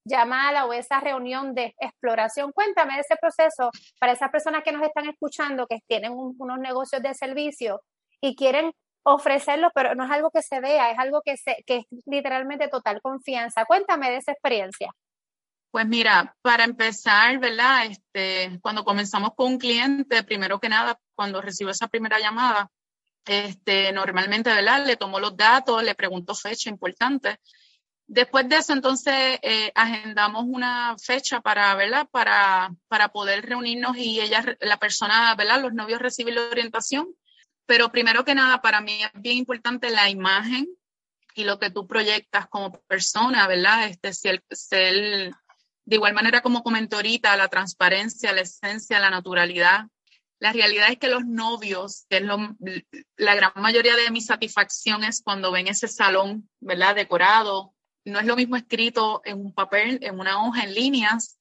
llamada 0.05 0.65
o 0.65 0.73
esa 0.73 0.99
reunión 0.99 1.53
de 1.53 1.75
exploración. 1.79 2.51
Cuéntame 2.53 2.95
de 2.95 3.01
ese 3.01 3.17
proceso 3.17 3.69
para 3.99 4.13
esas 4.13 4.31
personas 4.31 4.63
que 4.63 4.71
nos 4.71 4.83
están 4.83 5.07
escuchando, 5.07 5.67
que 5.67 5.79
tienen 5.87 6.13
unos 6.15 6.59
negocios 6.59 7.01
de 7.01 7.13
servicio 7.13 7.81
y 8.21 8.35
quieren 8.35 8.71
ofrecerlo, 9.03 9.69
pero 9.73 9.95
no 9.95 10.05
es 10.05 10.11
algo 10.11 10.31
que 10.31 10.41
se 10.41 10.59
vea, 10.59 10.91
es 10.91 10.99
algo 10.99 11.21
que, 11.23 11.37
se, 11.37 11.63
que 11.65 11.77
es 11.77 11.85
literalmente 12.05 12.67
total 12.67 13.01
confianza. 13.01 13.65
Cuéntame 13.65 14.09
de 14.09 14.17
esa 14.17 14.31
experiencia. 14.31 14.91
Pues 15.77 15.87
mira, 15.87 16.35
para 16.41 16.63
empezar, 16.63 17.37
¿verdad? 17.37 17.85
Este, 17.85 18.57
cuando 18.63 18.83
comenzamos 18.83 19.35
con 19.35 19.45
un 19.45 19.57
cliente, 19.59 20.23
primero 20.23 20.59
que 20.59 20.69
nada, 20.69 20.99
cuando 21.13 21.39
recibo 21.39 21.69
esa 21.69 21.87
primera 21.87 22.17
llamada, 22.17 22.71
este, 23.23 23.91
normalmente, 23.91 24.51
¿verdad? 24.51 24.83
Le 24.87 24.95
tomo 24.95 25.19
los 25.19 25.37
datos, 25.37 25.83
le 25.83 25.93
pregunto 25.93 26.33
fecha 26.33 26.71
importante. 26.71 27.39
Después 28.07 28.49
de 28.49 28.55
eso, 28.55 28.73
entonces, 28.73 29.37
eh, 29.43 29.71
agendamos 29.75 30.45
una 30.47 30.95
fecha 30.97 31.41
para, 31.41 31.75
¿verdad? 31.75 32.07
Para, 32.09 32.73
para 32.87 33.09
poder 33.09 33.45
reunirnos 33.45 33.95
y 33.97 34.19
ella, 34.19 34.57
la 34.61 34.77
persona, 34.77 35.35
¿verdad? 35.35 35.61
Los 35.61 35.75
novios 35.75 36.01
reciben 36.01 36.33
la 36.33 36.47
orientación. 36.49 37.13
Pero 37.67 37.91
primero 37.91 38.25
que 38.25 38.33
nada, 38.33 38.63
para 38.63 38.81
mí 38.81 39.03
es 39.03 39.11
bien 39.13 39.37
importante 39.37 39.91
la 39.91 40.09
imagen 40.09 40.67
y 41.35 41.43
lo 41.43 41.59
que 41.59 41.69
tú 41.69 41.85
proyectas 41.85 42.47
como 42.47 42.71
persona, 42.87 43.47
¿verdad? 43.47 43.89
Este, 43.89 44.11
si 44.11 44.27
el, 44.71 45.35
de 45.87 45.95
igual 45.95 46.13
manera 46.13 46.41
como 46.41 46.63
comentó 46.63 46.97
ahorita, 46.97 47.37
la 47.37 47.47
transparencia, 47.47 48.33
la 48.33 48.41
esencia, 48.41 48.99
la 48.99 49.09
naturalidad, 49.09 49.85
la 50.39 50.51
realidad 50.51 50.89
es 50.91 50.99
que 50.99 51.07
los 51.07 51.25
novios, 51.25 52.05
que 52.09 52.17
es 52.17 52.23
la 53.15 53.35
gran 53.35 53.53
mayoría 53.55 53.95
de 53.95 54.11
mi 54.11 54.19
satisfacción 54.19 55.05
es 55.05 55.21
cuando 55.23 55.49
ven 55.51 55.67
ese 55.67 55.87
salón, 55.87 56.49
¿verdad? 56.59 56.93
Decorado. 56.93 57.73
No 58.03 58.19
es 58.19 58.25
lo 58.25 58.35
mismo 58.35 58.57
escrito 58.57 59.21
en 59.23 59.39
un 59.39 59.53
papel, 59.53 59.99
en 60.01 60.19
una 60.19 60.45
hoja, 60.45 60.63
en 60.63 60.75
líneas, 60.75 61.39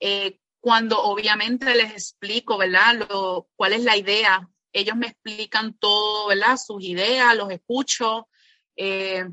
eh, 0.00 0.38
cuando 0.60 1.02
obviamente 1.02 1.74
les 1.74 1.92
explico, 1.92 2.58
¿verdad? 2.58 3.06
Lo, 3.08 3.48
cuál 3.56 3.72
es 3.72 3.84
la 3.84 3.96
idea. 3.96 4.48
Ellos 4.70 4.96
me 4.96 5.06
explican 5.06 5.78
todo, 5.78 6.28
¿verdad? 6.28 6.58
Sus 6.58 6.84
ideas, 6.84 7.34
los 7.34 7.50
escucho, 7.50 8.28
eh, 8.76 9.24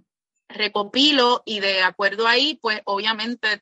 recopilo 0.48 1.44
y 1.46 1.60
de 1.60 1.84
acuerdo 1.84 2.26
ahí, 2.26 2.58
pues 2.62 2.82
obviamente, 2.86 3.62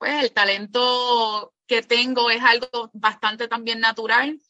pues 0.00 0.24
el 0.24 0.32
talento 0.32 1.54
que 1.68 1.82
tengo 1.82 2.30
es 2.30 2.42
algo 2.42 2.90
bastante 2.94 3.46
también 3.46 3.78
natural 3.78 4.40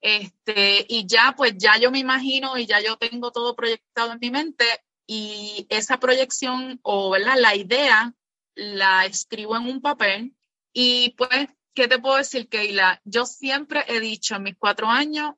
este, 0.00 0.86
y 0.88 1.06
ya, 1.06 1.34
pues 1.36 1.54
ya 1.56 1.78
yo 1.78 1.90
me 1.90 1.98
imagino 1.98 2.56
y 2.56 2.66
ya 2.66 2.80
yo 2.80 2.96
tengo 2.96 3.32
todo 3.32 3.56
proyectado 3.56 4.12
en 4.12 4.18
mi 4.20 4.30
mente 4.30 4.64
y 5.06 5.66
esa 5.68 5.98
proyección 5.98 6.78
o 6.82 7.10
¿verdad? 7.10 7.36
la 7.38 7.56
idea 7.56 8.14
la 8.54 9.06
escribo 9.06 9.56
en 9.56 9.66
un 9.66 9.80
papel 9.80 10.36
y 10.72 11.14
pues, 11.16 11.48
¿qué 11.74 11.88
te 11.88 11.98
puedo 11.98 12.16
decir, 12.16 12.48
Keila? 12.48 13.00
Yo 13.04 13.26
siempre 13.26 13.84
he 13.88 14.00
dicho 14.00 14.36
en 14.36 14.44
mis 14.44 14.56
cuatro 14.56 14.88
años 14.88 15.32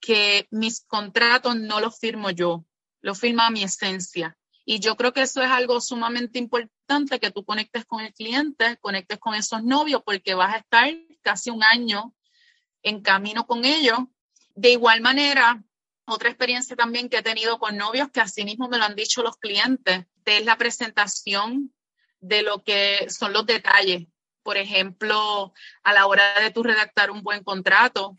que 0.00 0.48
mis 0.50 0.84
contratos 0.86 1.56
no 1.56 1.80
los 1.80 1.98
firmo 1.98 2.30
yo, 2.30 2.64
los 3.02 3.18
firma 3.18 3.50
mi 3.50 3.62
esencia. 3.62 4.38
Y 4.70 4.78
yo 4.78 4.96
creo 4.96 5.12
que 5.12 5.22
eso 5.22 5.42
es 5.42 5.50
algo 5.50 5.80
sumamente 5.80 6.38
importante, 6.38 7.18
que 7.18 7.32
tú 7.32 7.44
conectes 7.44 7.84
con 7.86 8.02
el 8.02 8.14
cliente, 8.14 8.76
conectes 8.76 9.18
con 9.18 9.34
esos 9.34 9.64
novios, 9.64 10.00
porque 10.04 10.34
vas 10.34 10.54
a 10.54 10.58
estar 10.58 10.88
casi 11.22 11.50
un 11.50 11.64
año 11.64 12.14
en 12.84 13.02
camino 13.02 13.48
con 13.48 13.64
ellos. 13.64 13.98
De 14.54 14.70
igual 14.70 15.00
manera, 15.00 15.60
otra 16.04 16.28
experiencia 16.28 16.76
también 16.76 17.08
que 17.08 17.16
he 17.16 17.22
tenido 17.24 17.58
con 17.58 17.76
novios, 17.76 18.12
que 18.12 18.20
así 18.20 18.44
mismo 18.44 18.68
me 18.68 18.78
lo 18.78 18.84
han 18.84 18.94
dicho 18.94 19.24
los 19.24 19.38
clientes, 19.38 20.06
es 20.24 20.44
la 20.44 20.56
presentación 20.56 21.74
de 22.20 22.42
lo 22.42 22.62
que 22.62 23.10
son 23.10 23.32
los 23.32 23.46
detalles. 23.46 24.06
Por 24.44 24.56
ejemplo, 24.56 25.52
a 25.82 25.92
la 25.92 26.06
hora 26.06 26.38
de 26.38 26.52
tú 26.52 26.62
redactar 26.62 27.10
un 27.10 27.24
buen 27.24 27.42
contrato, 27.42 28.14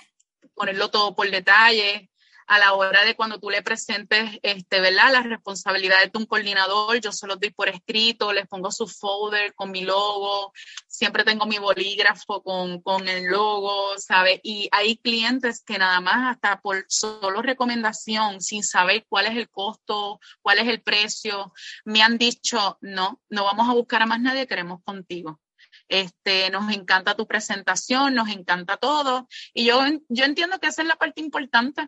ponerlo 0.53 0.91
todo 0.91 1.15
por 1.15 1.31
detalle, 1.31 2.10
a 2.51 2.59
la 2.59 2.73
hora 2.73 3.05
de 3.05 3.15
cuando 3.15 3.39
tú 3.39 3.49
le 3.49 3.61
presentes, 3.61 4.37
este, 4.43 4.81
¿verdad? 4.81 5.13
Las 5.13 5.23
responsabilidades 5.23 6.11
de 6.11 6.19
un 6.19 6.25
coordinador, 6.25 6.99
yo 6.99 7.13
se 7.13 7.25
los 7.25 7.39
doy 7.39 7.51
por 7.51 7.69
escrito, 7.69 8.33
les 8.33 8.45
pongo 8.45 8.71
su 8.71 8.89
folder 8.89 9.55
con 9.55 9.71
mi 9.71 9.85
logo, 9.85 10.51
siempre 10.85 11.23
tengo 11.23 11.45
mi 11.45 11.59
bolígrafo 11.59 12.43
con, 12.43 12.81
con 12.81 13.07
el 13.07 13.27
logo, 13.27 13.97
¿sabes? 13.97 14.41
Y 14.43 14.67
hay 14.73 14.97
clientes 14.97 15.63
que 15.65 15.77
nada 15.77 16.01
más 16.01 16.35
hasta 16.35 16.59
por 16.59 16.83
solo 16.89 17.41
recomendación, 17.41 18.41
sin 18.41 18.65
saber 18.65 19.05
cuál 19.07 19.27
es 19.27 19.37
el 19.37 19.49
costo, 19.49 20.19
cuál 20.41 20.59
es 20.59 20.67
el 20.67 20.81
precio, 20.81 21.53
me 21.85 22.03
han 22.03 22.17
dicho, 22.17 22.77
no, 22.81 23.21
no 23.29 23.45
vamos 23.45 23.69
a 23.69 23.73
buscar 23.73 24.01
a 24.01 24.05
más 24.07 24.19
nadie, 24.19 24.45
queremos 24.45 24.83
contigo. 24.83 25.39
Este, 25.87 26.49
nos 26.49 26.69
encanta 26.73 27.15
tu 27.15 27.27
presentación, 27.27 28.13
nos 28.13 28.27
encanta 28.27 28.75
todo. 28.75 29.29
Y 29.53 29.63
yo, 29.63 29.81
yo 30.09 30.25
entiendo 30.25 30.59
que 30.59 30.67
esa 30.67 30.81
es 30.81 30.87
la 30.89 30.97
parte 30.97 31.21
importante. 31.21 31.87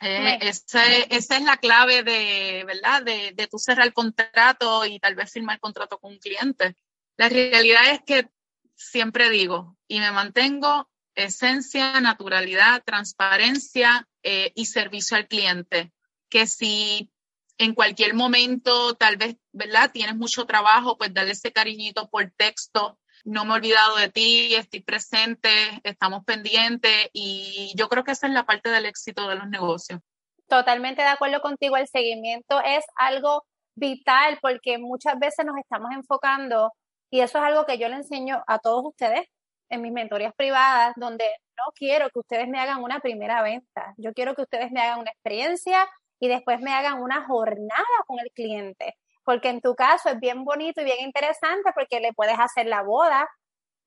Eh, 0.00 0.38
esa 0.40 0.86
es 1.06 1.42
la 1.42 1.58
clave 1.58 2.02
de, 2.02 2.64
¿verdad? 2.66 3.02
De, 3.02 3.32
de 3.34 3.46
tu 3.46 3.58
cerrar 3.58 3.86
el 3.86 3.92
contrato 3.92 4.86
y 4.86 4.98
tal 4.98 5.14
vez 5.14 5.30
firmar 5.30 5.56
el 5.56 5.60
contrato 5.60 5.98
con 5.98 6.12
un 6.12 6.18
cliente. 6.18 6.74
La 7.16 7.28
realidad 7.28 7.90
es 7.92 8.00
que 8.06 8.28
siempre 8.74 9.28
digo 9.28 9.76
y 9.86 10.00
me 10.00 10.10
mantengo 10.10 10.88
esencia, 11.14 12.00
naturalidad, 12.00 12.82
transparencia 12.84 14.08
eh, 14.22 14.52
y 14.54 14.66
servicio 14.66 15.16
al 15.16 15.28
cliente. 15.28 15.92
Que 16.30 16.46
si 16.46 17.10
en 17.58 17.74
cualquier 17.74 18.14
momento 18.14 18.94
tal 18.94 19.18
vez, 19.18 19.36
¿verdad? 19.52 19.90
Tienes 19.92 20.16
mucho 20.16 20.46
trabajo, 20.46 20.96
pues 20.96 21.12
darle 21.12 21.32
ese 21.32 21.52
cariñito 21.52 22.08
por 22.08 22.32
texto 22.36 22.98
no 23.30 23.44
me 23.44 23.52
he 23.52 23.56
olvidado 23.56 23.96
de 23.96 24.08
ti, 24.08 24.54
estoy 24.56 24.80
presente, 24.80 25.48
estamos 25.84 26.24
pendientes 26.24 27.08
y 27.12 27.72
yo 27.76 27.88
creo 27.88 28.02
que 28.02 28.10
esa 28.10 28.26
es 28.26 28.32
la 28.32 28.44
parte 28.44 28.70
del 28.70 28.86
éxito 28.86 29.28
de 29.28 29.36
los 29.36 29.48
negocios. 29.48 30.00
Totalmente 30.48 31.02
de 31.02 31.08
acuerdo 31.08 31.40
contigo, 31.40 31.76
el 31.76 31.86
seguimiento 31.86 32.60
es 32.60 32.84
algo 32.96 33.44
vital 33.76 34.38
porque 34.42 34.78
muchas 34.78 35.16
veces 35.20 35.46
nos 35.46 35.56
estamos 35.58 35.92
enfocando 35.92 36.72
y 37.08 37.20
eso 37.20 37.38
es 37.38 37.44
algo 37.44 37.66
que 37.66 37.78
yo 37.78 37.88
le 37.88 37.96
enseño 37.96 38.42
a 38.48 38.58
todos 38.58 38.84
ustedes 38.84 39.28
en 39.68 39.80
mis 39.80 39.92
mentorías 39.92 40.34
privadas, 40.34 40.92
donde 40.96 41.24
no 41.56 41.72
quiero 41.76 42.10
que 42.10 42.18
ustedes 42.18 42.48
me 42.48 42.58
hagan 42.58 42.82
una 42.82 42.98
primera 42.98 43.42
venta, 43.42 43.94
yo 43.96 44.12
quiero 44.12 44.34
que 44.34 44.42
ustedes 44.42 44.72
me 44.72 44.80
hagan 44.80 44.98
una 44.98 45.12
experiencia 45.12 45.88
y 46.18 46.26
después 46.26 46.60
me 46.60 46.72
hagan 46.72 47.00
una 47.00 47.24
jornada 47.26 47.86
con 48.08 48.18
el 48.18 48.32
cliente 48.32 48.96
porque 49.24 49.48
en 49.48 49.60
tu 49.60 49.74
caso 49.74 50.08
es 50.08 50.18
bien 50.20 50.44
bonito 50.44 50.80
y 50.80 50.84
bien 50.84 51.00
interesante 51.00 51.72
porque 51.74 52.00
le 52.00 52.12
puedes 52.12 52.38
hacer 52.38 52.66
la 52.66 52.82
boda, 52.82 53.28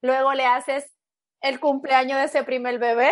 luego 0.01 0.33
le 0.33 0.45
haces 0.45 0.91
el 1.41 1.59
cumpleaños 1.59 2.19
de 2.19 2.25
ese 2.25 2.43
primer 2.43 2.79
bebé, 2.79 3.11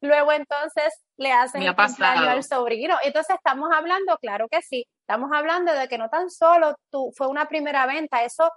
luego 0.00 0.32
entonces 0.32 0.92
le 1.16 1.32
haces 1.32 1.62
el 1.62 1.74
cumpleaños 1.74 2.28
al 2.28 2.44
sobrino. 2.44 2.96
Entonces 3.02 3.36
estamos 3.36 3.70
hablando, 3.72 4.16
claro 4.18 4.48
que 4.48 4.62
sí, 4.62 4.86
estamos 5.00 5.30
hablando 5.32 5.72
de 5.72 5.88
que 5.88 5.98
no 5.98 6.08
tan 6.08 6.30
solo 6.30 6.76
tú 6.90 7.12
fue 7.16 7.28
una 7.28 7.48
primera 7.48 7.86
venta, 7.86 8.24
eso 8.24 8.50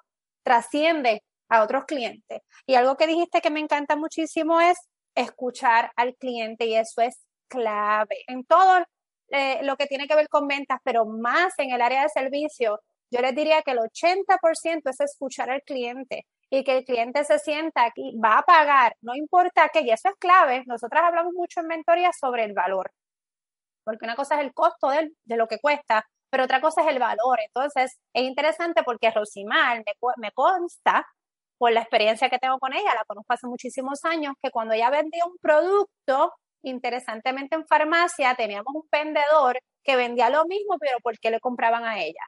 trasciende 0.44 1.24
a 1.50 1.64
otros 1.64 1.86
clientes. 1.86 2.42
Y 2.66 2.76
algo 2.76 2.96
que 2.96 3.08
dijiste 3.08 3.42
que 3.42 3.50
me 3.50 3.60
encanta 3.60 3.96
muchísimo 3.96 4.62
es 4.62 4.78
escuchar 5.16 5.92
al 5.96 6.16
cliente 6.16 6.66
y 6.66 6.76
eso 6.76 7.02
es 7.02 7.26
clave 7.48 8.24
en 8.28 8.46
todo 8.46 8.86
eh, 9.32 9.60
lo 9.64 9.76
que 9.78 9.88
tiene 9.88 10.08
que 10.08 10.16
ver 10.16 10.30
con 10.30 10.48
ventas, 10.48 10.80
pero 10.84 11.06
más 11.06 11.54
en 11.58 11.72
el 11.72 11.82
área 11.82 12.04
de 12.04 12.10
servicio, 12.10 12.80
yo 13.12 13.22
les 13.22 13.36
diría 13.36 13.62
que 13.64 13.72
el 13.72 13.80
80% 13.80 14.90
es 14.90 15.00
escuchar 15.00 15.50
al 15.50 15.64
cliente 15.64 16.26
y 16.50 16.64
que 16.64 16.78
el 16.78 16.86
cliente 16.86 17.24
se 17.24 17.40
sienta 17.40 17.86
aquí, 17.86 18.16
va 18.24 18.40
a 18.40 18.44
pagar, 18.44 18.96
no 19.02 19.16
importa 19.16 19.70
qué, 19.72 19.82
y 19.82 19.92
eso 19.92 20.10
es 20.10 20.16
clave. 20.20 20.64
Nosotras 20.68 21.04
hablamos 21.04 21.34
mucho 21.34 21.60
en 21.62 21.68
mentoría 21.68 22.12
sobre 22.14 22.44
el 22.44 22.54
valor, 22.54 22.92
porque 23.84 24.06
una 24.06 24.16
cosa 24.16 24.36
es 24.36 24.42
el 24.42 24.54
costo 24.54 24.90
de, 24.90 25.12
lo 25.38 25.48
que 25.48 25.60
cuesta, 25.60 26.06
pero 26.30 26.44
otra 26.46 26.62
cosa 26.62 26.82
es 26.84 26.88
el 26.90 27.00
valor. 27.00 27.40
Entonces, 27.46 27.98
es 28.14 28.24
interesante 28.24 28.84
porque 28.84 29.12
Rosimar 29.12 29.78
me, 29.80 29.94
me 30.18 30.32
consta, 30.32 31.06
por 31.58 31.72
la 31.74 31.82
experiencia 31.82 32.30
que 32.30 32.40
tengo 32.40 32.58
con 32.60 32.74
ella, 32.74 32.96
la 32.96 33.04
conozco 33.06 33.34
hace 33.34 33.48
muchísimos 33.48 34.06
años, 34.06 34.34
que 34.42 34.50
cuando 34.50 34.74
ella 34.74 34.90
vendía 34.90 35.26
un 35.26 35.38
producto, 35.42 36.34
interesantemente 36.64 37.56
en 37.56 37.66
farmacia 37.68 38.36
teníamos 38.36 38.74
un 38.74 38.88
vendedor 38.92 39.60
que 39.84 39.96
vendía 39.96 40.30
lo 40.30 40.46
mismo, 40.46 40.78
pero 40.80 41.00
¿por 41.02 41.20
qué 41.20 41.32
le 41.32 41.40
compraban 41.40 41.86
a 41.86 42.02
ella? 42.02 42.22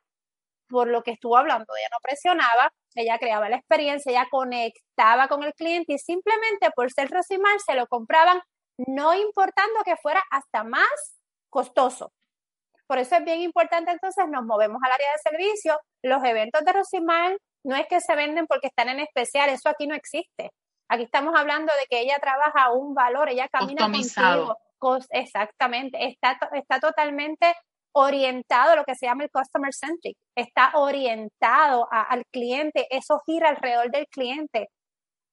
Por 0.69 0.87
lo 0.87 1.03
que 1.03 1.11
estuvo 1.11 1.37
hablando, 1.37 1.65
ella 1.77 1.89
no 1.91 1.97
presionaba, 2.01 2.73
ella 2.95 3.19
creaba 3.19 3.49
la 3.49 3.57
experiencia, 3.57 4.11
ella 4.11 4.27
conectaba 4.31 5.27
con 5.27 5.43
el 5.43 5.53
cliente 5.53 5.93
y 5.93 5.99
simplemente 5.99 6.71
por 6.75 6.91
ser 6.91 7.09
Rosimar 7.09 7.59
se 7.59 7.75
lo 7.75 7.87
compraban, 7.87 8.41
no 8.77 9.13
importando 9.13 9.83
que 9.85 9.97
fuera 9.97 10.21
hasta 10.31 10.63
más 10.63 11.19
costoso. 11.49 12.11
Por 12.87 12.99
eso 12.99 13.15
es 13.15 13.23
bien 13.23 13.41
importante 13.41 13.91
entonces 13.91 14.25
nos 14.29 14.43
movemos 14.45 14.79
al 14.83 14.91
área 14.91 15.07
de 15.11 15.29
servicio. 15.29 15.79
Los 16.03 16.23
eventos 16.23 16.63
de 16.65 16.73
Rosimar 16.73 17.37
no 17.63 17.75
es 17.75 17.87
que 17.87 18.01
se 18.01 18.15
venden 18.15 18.47
porque 18.47 18.67
están 18.67 18.89
en 18.89 18.99
especial, 18.99 19.49
eso 19.49 19.69
aquí 19.69 19.87
no 19.87 19.95
existe. 19.95 20.51
Aquí 20.91 21.03
estamos 21.03 21.33
hablando 21.39 21.71
de 21.79 21.87
que 21.89 22.01
ella 22.01 22.19
trabaja 22.19 22.69
un 22.73 22.93
valor, 22.93 23.29
ella 23.29 23.47
camina 23.47 23.83
contigo. 23.83 24.57
Exactamente, 25.11 26.05
está, 26.05 26.37
está 26.51 26.81
totalmente 26.81 27.55
orientado 27.93 28.71
a 28.71 28.75
lo 28.75 28.83
que 28.83 28.95
se 28.95 29.05
llama 29.05 29.23
el 29.23 29.31
customer 29.31 29.73
centric, 29.73 30.17
está 30.35 30.71
orientado 30.73 31.87
al 31.89 32.25
cliente, 32.25 32.87
eso 32.89 33.21
gira 33.25 33.47
alrededor 33.47 33.89
del 33.89 34.05
cliente. 34.07 34.67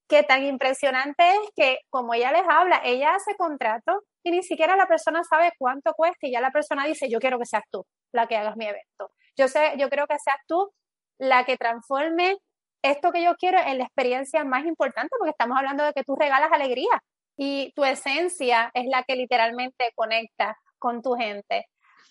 Qué 0.07 0.23
tan 0.23 0.45
impresionante 0.45 1.29
es 1.29 1.49
que, 1.53 1.79
como 1.89 2.13
ella 2.13 2.31
les 2.31 2.47
habla, 2.47 2.79
ella 2.85 3.15
hace 3.15 3.35
contrato 3.35 4.03
y 4.23 4.31
ni 4.31 4.43
siquiera 4.43 4.77
la 4.77 4.87
persona 4.87 5.25
sabe 5.25 5.51
cuánto 5.57 5.91
cuesta 5.93 6.25
y 6.25 6.31
ya 6.31 6.39
la 6.39 6.51
persona 6.51 6.85
dice, 6.85 7.09
yo 7.09 7.19
quiero 7.19 7.37
que 7.37 7.45
seas 7.45 7.63
tú 7.69 7.85
la 8.13 8.27
que 8.27 8.37
hagas 8.37 8.55
mi 8.55 8.65
evento. 8.65 9.11
Yo 9.37 9.49
sé, 9.49 9.73
yo 9.77 9.89
creo 9.89 10.07
que 10.07 10.19
seas 10.19 10.39
tú 10.47 10.71
la 11.19 11.43
que 11.43 11.57
transforme 11.57 12.37
esto 12.81 13.11
que 13.11 13.23
yo 13.23 13.35
quiero 13.35 13.59
en 13.59 13.77
la 13.77 13.85
experiencia 13.85 14.43
más 14.43 14.65
importante, 14.65 15.15
porque 15.17 15.31
estamos 15.31 15.57
hablando 15.57 15.83
de 15.83 15.93
que 15.93 16.03
tú 16.03 16.15
regalas 16.15 16.51
alegría 16.51 17.03
y 17.37 17.71
tu 17.75 17.83
esencia 17.85 18.71
es 18.73 18.85
la 18.87 19.03
que 19.03 19.15
literalmente 19.15 19.91
conecta 19.95 20.57
con 20.77 21.01
tu 21.01 21.13
gente. 21.13 21.67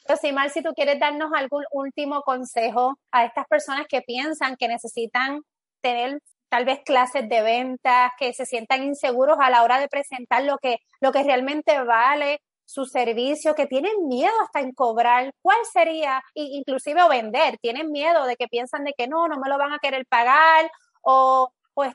Rosimar, 0.06 0.50
si 0.50 0.62
tú 0.62 0.72
quieres 0.74 0.98
darnos 0.98 1.30
algún 1.34 1.64
último 1.70 2.22
consejo 2.22 2.98
a 3.12 3.24
estas 3.24 3.46
personas 3.46 3.86
que 3.88 4.00
piensan 4.00 4.56
que 4.56 4.68
necesitan 4.68 5.42
tener 5.82 6.20
tal 6.48 6.64
vez 6.64 6.80
clases 6.84 7.28
de 7.28 7.42
ventas, 7.42 8.12
que 8.18 8.32
se 8.32 8.46
sientan 8.46 8.82
inseguros 8.82 9.36
a 9.38 9.50
la 9.50 9.62
hora 9.62 9.78
de 9.78 9.88
presentar 9.88 10.44
lo 10.44 10.56
que, 10.58 10.78
lo 11.00 11.12
que 11.12 11.22
realmente 11.22 11.82
vale 11.82 12.40
su 12.68 12.84
servicio, 12.84 13.54
que 13.54 13.66
tienen 13.66 14.06
miedo 14.08 14.34
hasta 14.42 14.60
en 14.60 14.72
cobrar, 14.72 15.32
¿cuál 15.40 15.56
sería? 15.72 16.22
inclusive 16.34 17.02
o 17.02 17.08
vender, 17.08 17.56
tienen 17.62 17.90
miedo 17.90 18.26
de 18.26 18.36
que 18.36 18.46
piensan 18.46 18.84
de 18.84 18.92
que 18.92 19.08
no, 19.08 19.26
no 19.26 19.38
me 19.38 19.48
lo 19.48 19.56
van 19.56 19.72
a 19.72 19.78
querer 19.78 20.04
pagar 20.06 20.70
o 21.00 21.50
pues 21.72 21.94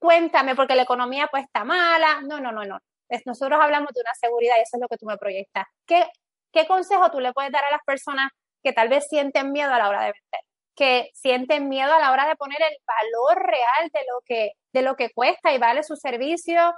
cuéntame 0.00 0.56
porque 0.56 0.74
la 0.74 0.82
economía 0.82 1.28
pues 1.30 1.44
está 1.44 1.62
mala. 1.62 2.20
No, 2.22 2.40
no, 2.40 2.50
no, 2.50 2.64
no. 2.64 2.80
Nosotros 3.26 3.60
hablamos 3.62 3.92
de 3.94 4.00
una 4.00 4.14
seguridad 4.14 4.56
y 4.58 4.62
eso 4.62 4.76
es 4.76 4.80
lo 4.80 4.88
que 4.88 4.96
tú 4.96 5.06
me 5.06 5.18
proyectas. 5.18 5.66
¿Qué, 5.86 6.08
¿Qué 6.52 6.66
consejo 6.66 7.12
tú 7.12 7.20
le 7.20 7.32
puedes 7.32 7.52
dar 7.52 7.64
a 7.64 7.70
las 7.70 7.82
personas 7.86 8.32
que 8.62 8.72
tal 8.72 8.88
vez 8.88 9.06
sienten 9.08 9.52
miedo 9.52 9.72
a 9.72 9.78
la 9.78 9.88
hora 9.88 10.00
de 10.00 10.12
vender? 10.12 10.40
Que 10.74 11.10
sienten 11.14 11.68
miedo 11.68 11.94
a 11.94 12.00
la 12.00 12.10
hora 12.10 12.26
de 12.26 12.34
poner 12.34 12.58
el 12.60 12.76
valor 12.84 13.46
real 13.46 13.90
de 13.92 14.00
lo 14.00 14.20
que, 14.26 14.52
de 14.72 14.82
lo 14.82 14.96
que 14.96 15.10
cuesta 15.10 15.52
y 15.52 15.58
vale 15.58 15.84
su 15.84 15.94
servicio, 15.94 16.74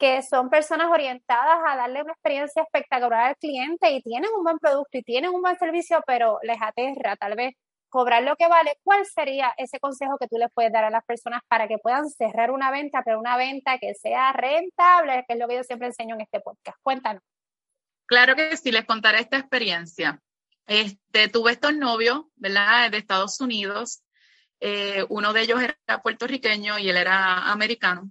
que 0.00 0.22
son 0.22 0.48
personas 0.48 0.88
orientadas 0.90 1.58
a 1.68 1.76
darle 1.76 2.02
una 2.02 2.12
experiencia 2.12 2.62
espectacular 2.62 3.26
al 3.26 3.36
cliente 3.36 3.90
y 3.90 4.02
tienen 4.02 4.30
un 4.34 4.42
buen 4.42 4.58
producto 4.58 4.96
y 4.96 5.02
tienen 5.02 5.30
un 5.30 5.42
buen 5.42 5.58
servicio, 5.58 6.02
pero 6.06 6.38
les 6.42 6.56
aterra 6.60 7.16
tal 7.16 7.36
vez 7.36 7.54
cobrar 7.90 8.22
lo 8.22 8.34
que 8.36 8.48
vale. 8.48 8.78
¿Cuál 8.82 9.04
sería 9.04 9.52
ese 9.58 9.78
consejo 9.78 10.16
que 10.18 10.26
tú 10.26 10.38
les 10.38 10.50
puedes 10.54 10.72
dar 10.72 10.84
a 10.84 10.90
las 10.90 11.04
personas 11.04 11.42
para 11.48 11.68
que 11.68 11.76
puedan 11.76 12.08
cerrar 12.08 12.50
una 12.50 12.70
venta, 12.70 13.02
pero 13.04 13.20
una 13.20 13.36
venta 13.36 13.78
que 13.78 13.94
sea 13.94 14.32
rentable, 14.32 15.26
que 15.28 15.34
es 15.34 15.38
lo 15.38 15.46
que 15.46 15.56
yo 15.56 15.64
siempre 15.64 15.88
enseño 15.88 16.14
en 16.14 16.22
este 16.22 16.40
podcast? 16.40 16.78
Cuéntanos. 16.82 17.22
Claro 18.06 18.34
que 18.36 18.56
sí, 18.56 18.72
les 18.72 18.86
contaré 18.86 19.20
esta 19.20 19.36
experiencia. 19.36 20.18
Este, 20.66 21.28
tuve 21.28 21.52
estos 21.52 21.74
novios, 21.74 22.22
¿verdad? 22.36 22.90
De 22.90 22.96
Estados 22.96 23.38
Unidos. 23.38 24.02
Eh, 24.60 25.04
uno 25.10 25.34
de 25.34 25.42
ellos 25.42 25.60
era 25.62 26.02
puertorriqueño 26.02 26.78
y 26.78 26.88
él 26.88 26.96
era 26.96 27.50
americano. 27.50 28.10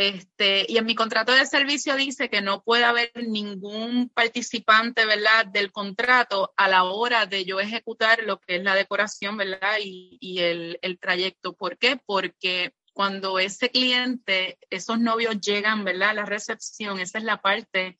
Este, 0.00 0.64
y 0.68 0.76
en 0.78 0.86
mi 0.86 0.94
contrato 0.94 1.32
de 1.32 1.44
servicio 1.44 1.96
dice 1.96 2.30
que 2.30 2.40
no 2.40 2.62
puede 2.62 2.84
haber 2.84 3.10
ningún 3.16 4.08
participante, 4.10 5.04
¿verdad?, 5.04 5.46
del 5.46 5.72
contrato 5.72 6.54
a 6.56 6.68
la 6.68 6.84
hora 6.84 7.26
de 7.26 7.44
yo 7.44 7.58
ejecutar 7.58 8.22
lo 8.22 8.38
que 8.38 8.54
es 8.54 8.62
la 8.62 8.76
decoración, 8.76 9.36
¿verdad?, 9.36 9.78
y, 9.82 10.16
y 10.20 10.38
el, 10.38 10.78
el 10.82 11.00
trayecto. 11.00 11.56
¿Por 11.56 11.78
qué? 11.78 11.96
Porque 11.96 12.74
cuando 12.92 13.40
ese 13.40 13.70
cliente, 13.70 14.60
esos 14.70 15.00
novios 15.00 15.40
llegan, 15.40 15.82
¿verdad?, 15.82 16.10
a 16.10 16.14
la 16.14 16.26
recepción, 16.26 17.00
esa 17.00 17.18
es 17.18 17.24
la 17.24 17.42
parte 17.42 17.98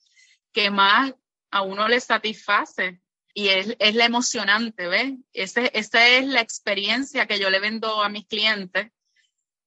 que 0.52 0.70
más 0.70 1.12
a 1.50 1.62
uno 1.62 1.88
le 1.88 1.98
satisface 1.98 3.00
y 3.34 3.48
es, 3.48 3.74
es 3.80 3.96
la 3.96 4.04
emocionante, 4.04 4.86
¿ves? 4.86 5.14
Ese, 5.32 5.72
esa 5.74 6.06
es 6.06 6.24
la 6.28 6.42
experiencia 6.42 7.26
que 7.26 7.40
yo 7.40 7.50
le 7.50 7.58
vendo 7.58 8.04
a 8.04 8.08
mis 8.08 8.28
clientes. 8.28 8.92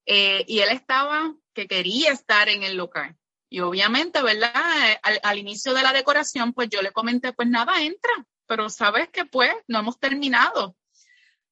Eh, 0.06 0.46
y 0.48 0.60
él 0.60 0.70
estaba 0.70 1.36
que 1.54 1.68
quería 1.68 2.12
estar 2.12 2.50
en 2.50 2.64
el 2.64 2.78
local. 2.78 3.16
Y 3.50 3.60
obviamente, 3.60 4.22
¿verdad? 4.22 4.54
Al, 5.04 5.20
al, 5.24 5.38
inicio 5.38 5.74
de 5.74 5.84
la 5.84 5.94
decoración, 5.94 6.54
pues 6.54 6.70
yo 6.70 6.82
le 6.82 6.92
comenté, 6.92 7.34
pues 7.34 7.50
nada, 7.50 7.82
entra, 7.82 8.26
pero 8.48 8.70
sabes 8.70 9.10
que 9.10 9.26
pues 9.26 9.52
no 9.68 9.80
hemos 9.80 10.00
terminado. 10.00 10.78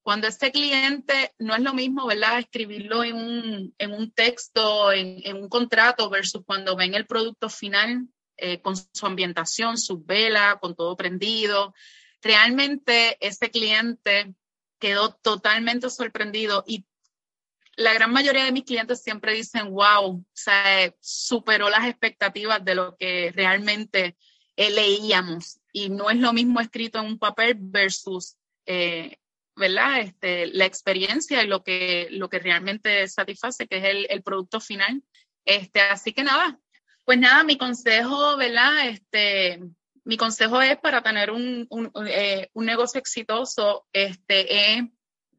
Cuando 0.02 0.28
este 0.28 0.52
cliente 0.52 1.34
no 1.40 1.56
es 1.56 1.62
lo 1.62 1.74
mismo, 1.74 2.08
¿verdad? 2.08 2.40
Escribirlo 2.40 3.04
en 3.04 3.16
un, 3.16 3.76
en 3.78 3.94
un 3.94 4.12
texto, 4.12 4.92
en, 4.92 5.20
en, 5.24 5.36
un 5.36 5.50
contrato, 5.50 6.10
versus 6.10 6.44
cuando 6.46 6.76
ven 6.76 6.96
el 6.96 7.06
producto 7.06 7.50
final, 7.50 8.08
eh, 8.42 8.62
con 8.62 8.76
su 8.78 9.06
ambientación, 9.06 9.78
su 9.78 10.02
vela, 10.04 10.60
con 10.62 10.74
todo 10.74 10.96
prendido. 10.96 11.74
Realmente 12.22 13.18
ese 13.20 13.52
cliente 13.52 14.34
quedó 14.80 15.14
totalmente 15.14 15.90
sorprendido 15.90 16.64
y 16.66 16.86
la 17.80 17.94
gran 17.94 18.12
mayoría 18.12 18.44
de 18.44 18.52
mis 18.52 18.65
clientes 18.65 19.02
siempre 19.02 19.34
dicen, 19.34 19.72
wow, 19.72 20.18
o 20.18 20.26
sea, 20.34 20.94
superó 21.00 21.70
las 21.70 21.88
expectativas 21.88 22.63
de 22.63 22.76
lo 22.76 22.98
que 22.98 23.32
realmente 23.34 24.18
eh, 24.58 24.70
leíamos. 24.70 25.62
Y 25.72 25.89
no 25.89 26.10
es 26.10 26.18
lo 26.18 26.34
mismo 26.34 26.60
escrito 26.60 27.00
en 27.00 27.06
un 27.06 27.20
papel 27.20 27.56
versus, 27.58 28.36
eh, 28.65 29.15
¿verdad? 29.56 30.02
Este, 30.02 30.48
la 30.48 30.65
experiencia 30.65 31.42
y 31.42 31.48
lo 31.48 31.63
que, 31.63 32.10
lo 32.12 32.30
que 32.30 32.39
realmente 32.39 33.08
satisface, 33.08 33.65
que 33.65 33.78
es 33.78 34.06
el, 34.10 34.24
producto 34.24 34.60
final. 34.60 35.02
Este, 35.46 35.80
así 35.80 36.12
que 36.12 36.24
nada, 36.24 36.60
pues 37.06 37.18
nada, 37.18 37.46
mi 37.46 37.58
consejo, 37.58 38.36
¿verdad? 38.36 38.89
Este, 38.89 39.62
mi 40.04 40.18
consejo 40.18 40.62
es 40.62 40.78
para 40.80 41.02
tener 41.02 41.32
un, 41.32 41.65
un, 41.70 41.92
eh, 42.08 42.50
negocio 42.56 43.00
exitoso, 43.00 43.88
este, 43.94 44.74
es 44.74 44.84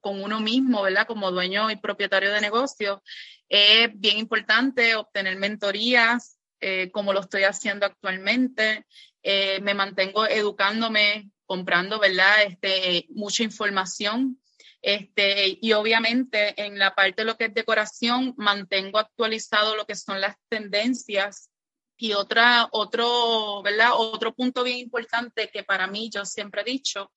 con 0.00 0.22
uno 0.22 0.40
mismo, 0.40 0.82
¿verdad? 0.82 1.06
Como 1.06 1.30
dueño 1.30 1.70
y 1.70 1.76
propietario 1.76 2.32
de 2.32 2.40
negocio, 2.40 3.02
es 3.48 3.90
bien 3.94 4.18
importante 4.18 4.94
obtener 4.94 5.36
mentorías, 5.36 6.38
eh, 6.60 6.90
como 6.92 7.12
lo 7.12 7.20
estoy 7.20 7.44
haciendo 7.44 7.86
actualmente. 7.86 8.86
Eh, 9.22 9.60
me 9.60 9.74
mantengo 9.74 10.26
educándome, 10.26 11.30
comprando, 11.46 11.98
¿verdad? 11.98 12.42
Este, 12.46 13.06
mucha 13.10 13.42
información. 13.42 14.40
Este, 14.82 15.58
y 15.60 15.72
obviamente 15.72 16.54
en 16.64 16.78
la 16.78 16.94
parte 16.94 17.22
de 17.22 17.26
lo 17.26 17.36
que 17.36 17.46
es 17.46 17.54
decoración, 17.54 18.34
mantengo 18.36 18.98
actualizado 18.98 19.76
lo 19.76 19.84
que 19.84 19.94
son 19.94 20.20
las 20.20 20.36
tendencias 20.48 21.50
y 21.98 22.14
otra, 22.14 22.68
otro, 22.72 23.62
¿verdad? 23.62 23.90
Otro 23.94 24.34
punto 24.34 24.64
bien 24.64 24.78
importante 24.78 25.50
que 25.52 25.64
para 25.64 25.86
mí 25.86 26.08
yo 26.10 26.24
siempre 26.24 26.62
he 26.62 26.64
dicho, 26.64 27.12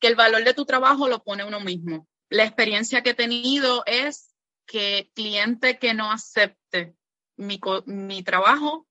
que 0.00 0.06
el 0.08 0.16
valor 0.16 0.42
de 0.42 0.54
tu 0.54 0.64
trabajo 0.64 1.06
lo 1.06 1.22
pone 1.22 1.44
uno 1.44 1.60
mismo. 1.60 2.08
La 2.32 2.44
experiencia 2.44 3.02
que 3.02 3.10
he 3.10 3.14
tenido 3.14 3.82
es 3.84 4.34
que 4.64 5.10
cliente 5.14 5.78
que 5.78 5.92
no 5.92 6.10
acepte 6.10 6.96
mi, 7.36 7.60
mi 7.84 8.22
trabajo 8.22 8.88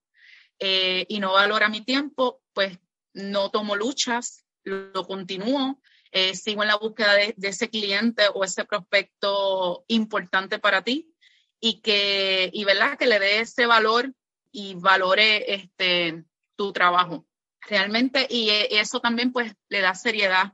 eh, 0.60 1.06
y 1.08 1.18
no 1.18 1.32
valora 1.32 1.68
mi 1.68 1.80
tiempo, 1.80 2.40
pues 2.52 2.78
no 3.14 3.50
tomo 3.50 3.74
luchas, 3.74 4.44
lo, 4.62 5.04
continúo, 5.08 5.80
eh, 6.12 6.36
sigo 6.36 6.62
en 6.62 6.68
la 6.68 6.76
búsqueda 6.76 7.14
de, 7.14 7.34
de, 7.36 7.48
ese 7.48 7.68
cliente 7.68 8.22
o 8.32 8.44
ese 8.44 8.64
prospecto 8.64 9.84
importante 9.88 10.60
para 10.60 10.82
ti 10.82 11.12
y 11.58 11.80
que, 11.80 12.48
y 12.52 12.64
verdad, 12.64 12.96
que 12.96 13.08
le 13.08 13.18
dé 13.18 13.40
ese 13.40 13.66
valor 13.66 14.14
y 14.52 14.74
valore 14.74 15.52
este, 15.52 16.22
tu 16.54 16.72
trabajo. 16.72 17.26
Realmente 17.62 18.24
y 18.30 18.50
e, 18.50 18.78
eso 18.78 19.00
también 19.00 19.32
pues 19.32 19.52
le 19.68 19.80
da 19.80 19.96
seriedad 19.96 20.52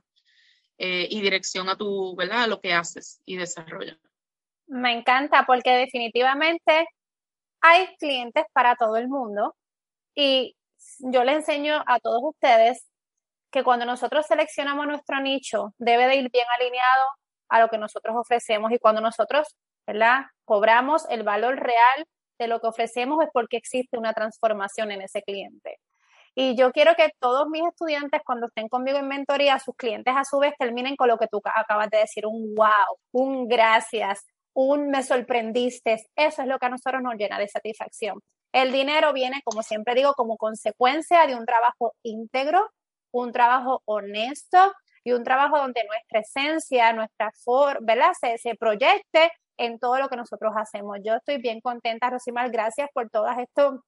eh, 0.81 1.07
y 1.09 1.21
dirección 1.21 1.67
a 1.67 1.75
tu, 1.75 2.15
¿verdad? 2.15 2.43
A 2.43 2.47
lo 2.47 2.61
que 2.61 2.73
haces 2.73 3.21
y 3.25 3.35
desarrollas. 3.35 3.97
Me 4.65 4.93
encanta 4.93 5.43
porque 5.45 5.71
definitivamente 5.71 6.87
hay 7.59 7.95
clientes 7.97 8.45
para 8.53 8.77
todo 8.77 8.95
el 8.95 9.09
mundo 9.09 9.55
y 10.15 10.55
yo 10.99 11.25
le 11.25 11.33
enseño 11.33 11.83
a 11.85 11.99
todos 11.99 12.21
ustedes 12.23 12.87
que 13.51 13.63
cuando 13.63 13.85
nosotros 13.85 14.25
seleccionamos 14.25 14.87
nuestro 14.87 15.19
nicho 15.19 15.73
debe 15.79 16.07
de 16.07 16.15
ir 16.15 16.31
bien 16.31 16.45
alineado 16.57 17.05
a 17.49 17.59
lo 17.59 17.67
que 17.67 17.77
nosotros 17.77 18.15
ofrecemos 18.15 18.71
y 18.71 18.79
cuando 18.79 19.01
nosotros, 19.01 19.55
¿verdad? 19.85 20.27
Cobramos 20.45 21.05
el 21.09 21.23
valor 21.23 21.57
real 21.57 22.05
de 22.39 22.47
lo 22.47 22.61
que 22.61 22.67
ofrecemos 22.67 23.21
es 23.21 23.29
porque 23.33 23.57
existe 23.57 23.97
una 23.97 24.13
transformación 24.13 24.91
en 24.91 25.01
ese 25.01 25.23
cliente. 25.23 25.77
Y 26.35 26.55
yo 26.55 26.71
quiero 26.71 26.95
que 26.95 27.11
todos 27.19 27.47
mis 27.49 27.63
estudiantes, 27.65 28.21
cuando 28.25 28.47
estén 28.47 28.67
conmigo 28.69 28.97
en 28.97 29.07
mentoría, 29.07 29.59
sus 29.59 29.75
clientes 29.75 30.13
a 30.15 30.23
su 30.23 30.39
vez 30.39 30.53
terminen 30.57 30.95
con 30.95 31.07
lo 31.07 31.17
que 31.17 31.27
tú 31.27 31.41
acabas 31.43 31.89
de 31.89 31.99
decir, 31.99 32.25
un 32.25 32.55
wow, 32.55 32.97
un 33.11 33.47
gracias, 33.47 34.25
un 34.53 34.89
me 34.89 35.03
sorprendiste. 35.03 35.97
Eso 36.15 36.41
es 36.41 36.47
lo 36.47 36.59
que 36.59 36.65
a 36.65 36.69
nosotros 36.69 37.01
nos 37.01 37.15
llena 37.15 37.39
de 37.39 37.47
satisfacción. 37.47 38.19
El 38.51 38.71
dinero 38.71 39.13
viene, 39.13 39.41
como 39.43 39.61
siempre 39.63 39.95
digo, 39.95 40.13
como 40.13 40.37
consecuencia 40.37 41.27
de 41.27 41.35
un 41.35 41.45
trabajo 41.45 41.93
íntegro, 42.03 42.69
un 43.11 43.31
trabajo 43.31 43.81
honesto 43.85 44.73
y 45.03 45.11
un 45.11 45.23
trabajo 45.23 45.57
donde 45.57 45.83
nuestra 45.85 46.19
esencia, 46.19 46.93
nuestra 46.93 47.31
forma, 47.43 47.79
¿verdad? 47.81 48.11
Se, 48.19 48.37
se 48.37 48.55
proyecte 48.55 49.31
en 49.57 49.77
todo 49.77 49.99
lo 49.99 50.09
que 50.09 50.15
nosotros 50.15 50.53
hacemos. 50.55 50.97
Yo 51.03 51.15
estoy 51.15 51.37
bien 51.37 51.61
contenta, 51.61 52.09
Rosimar, 52.09 52.49
gracias 52.49 52.89
por 52.93 53.09
todos 53.09 53.37
estos 53.37 53.81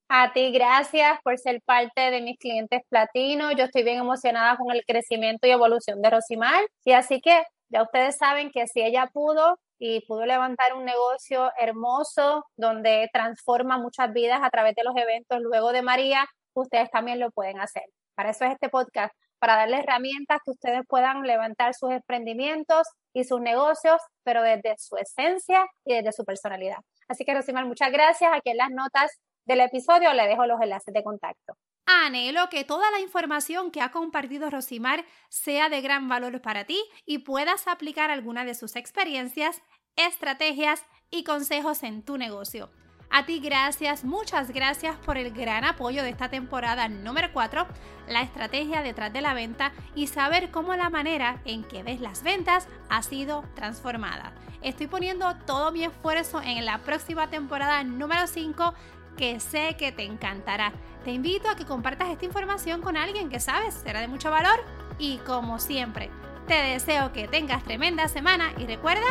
A 0.09 0.31
ti, 0.31 0.51
gracias 0.51 1.19
por 1.21 1.37
ser 1.37 1.61
parte 1.63 2.11
de 2.11 2.21
mis 2.21 2.37
clientes 2.37 2.81
platinos. 2.89 3.53
Yo 3.57 3.65
estoy 3.65 3.83
bien 3.83 3.97
emocionada 3.97 4.55
con 4.55 4.73
el 4.73 4.85
crecimiento 4.85 5.47
y 5.47 5.51
evolución 5.51 6.01
de 6.01 6.09
Rosimar. 6.09 6.65
Y 6.85 6.93
así 6.93 7.19
que 7.19 7.43
ya 7.69 7.83
ustedes 7.83 8.17
saben 8.17 8.51
que 8.51 8.67
si 8.67 8.81
ella 8.81 9.09
pudo 9.11 9.59
y 9.77 10.05
pudo 10.07 10.25
levantar 10.25 10.73
un 10.73 10.85
negocio 10.85 11.51
hermoso 11.59 12.45
donde 12.55 13.09
transforma 13.11 13.77
muchas 13.77 14.13
vidas 14.13 14.39
a 14.41 14.49
través 14.49 14.75
de 14.75 14.83
los 14.83 14.95
eventos 14.95 15.39
luego 15.41 15.73
de 15.73 15.81
María, 15.81 16.25
ustedes 16.53 16.89
también 16.89 17.19
lo 17.19 17.29
pueden 17.31 17.59
hacer. 17.59 17.83
Para 18.17 18.31
eso 18.31 18.45
es 18.45 18.53
este 18.53 18.69
podcast, 18.69 19.13
para 19.37 19.57
darles 19.57 19.81
herramientas 19.81 20.39
que 20.43 20.49
ustedes 20.49 20.81
puedan 20.87 21.21
levantar 21.21 21.75
sus 21.75 21.91
emprendimientos 21.91 22.87
y 23.13 23.25
sus 23.25 23.39
negocios, 23.39 24.01
pero 24.23 24.41
desde 24.41 24.73
su 24.79 24.97
esencia 24.97 25.67
y 25.85 25.93
desde 25.93 26.11
su 26.11 26.25
personalidad. 26.25 26.77
Así 27.07 27.25
que, 27.25 27.35
Rosimar, 27.35 27.67
muchas 27.67 27.91
gracias. 27.91 28.31
Aquí 28.33 28.49
en 28.49 28.57
las 28.57 28.71
notas 28.71 29.11
del 29.45 29.59
episodio 29.59 30.11
le 30.13 30.27
dejo 30.27 30.47
los 30.47 30.59
enlaces 30.59 30.91
de 30.91 31.03
contacto. 31.03 31.53
Anhelo 31.85 32.49
que 32.49 32.63
toda 32.63 32.89
la 32.89 33.01
información 33.01 33.69
que 33.69 33.81
ha 33.81 33.91
compartido 33.91 34.49
Rosimar 34.49 35.05
sea 35.29 35.69
de 35.69 35.81
gran 35.81 36.09
valor 36.09 36.41
para 36.41 36.65
ti 36.65 36.83
y 37.05 37.19
puedas 37.19 37.67
aplicar 37.67 38.09
alguna 38.09 38.45
de 38.45 38.55
sus 38.55 38.75
experiencias, 38.75 39.61
estrategias 39.95 40.83
y 41.11 41.23
consejos 41.23 41.83
en 41.83 42.03
tu 42.03 42.17
negocio. 42.17 42.71
A 43.09 43.25
ti 43.25 43.39
gracias, 43.39 44.03
muchas 44.03 44.51
gracias 44.51 44.95
por 44.97 45.17
el 45.17 45.31
gran 45.31 45.63
apoyo 45.63 46.03
de 46.03 46.09
esta 46.09 46.29
temporada 46.29 46.87
número 46.89 47.29
4, 47.31 47.65
la 48.09 48.21
estrategia 48.21 48.81
detrás 48.81 49.13
de 49.13 49.21
la 49.21 49.33
venta 49.33 49.71
y 49.95 50.07
saber 50.07 50.51
cómo 50.51 50.75
la 50.75 50.89
manera 50.89 51.41
en 51.45 51.63
que 51.63 51.83
ves 51.83 52.01
las 52.01 52.21
ventas 52.21 52.67
ha 52.89 53.01
sido 53.01 53.43
transformada. 53.55 54.33
Estoy 54.61 54.87
poniendo 54.87 55.33
todo 55.45 55.71
mi 55.71 55.83
esfuerzo 55.83 56.41
en 56.41 56.65
la 56.65 56.79
próxima 56.79 57.29
temporada 57.29 57.83
número 57.83 58.27
5 58.27 58.73
que 59.17 59.39
sé 59.39 59.75
que 59.77 59.91
te 59.91 60.03
encantará. 60.03 60.73
Te 61.03 61.11
invito 61.11 61.49
a 61.49 61.55
que 61.55 61.65
compartas 61.65 62.09
esta 62.09 62.25
información 62.25 62.81
con 62.81 62.97
alguien 62.97 63.29
que 63.29 63.39
sabes 63.39 63.73
será 63.73 64.01
de 64.01 64.09
mucho 64.09 64.29
valor 64.29 64.63
y 64.99 65.17
como 65.19 65.59
siempre, 65.59 66.09
te 66.45 66.55
deseo 66.55 67.13
que 67.13 67.27
tengas 67.27 67.63
tremenda 67.63 68.07
semana 68.09 68.51
y 68.57 68.67
recuerda, 68.67 69.07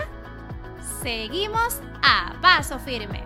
seguimos 1.03 1.81
a 2.03 2.35
paso 2.41 2.79
firme. 2.79 3.25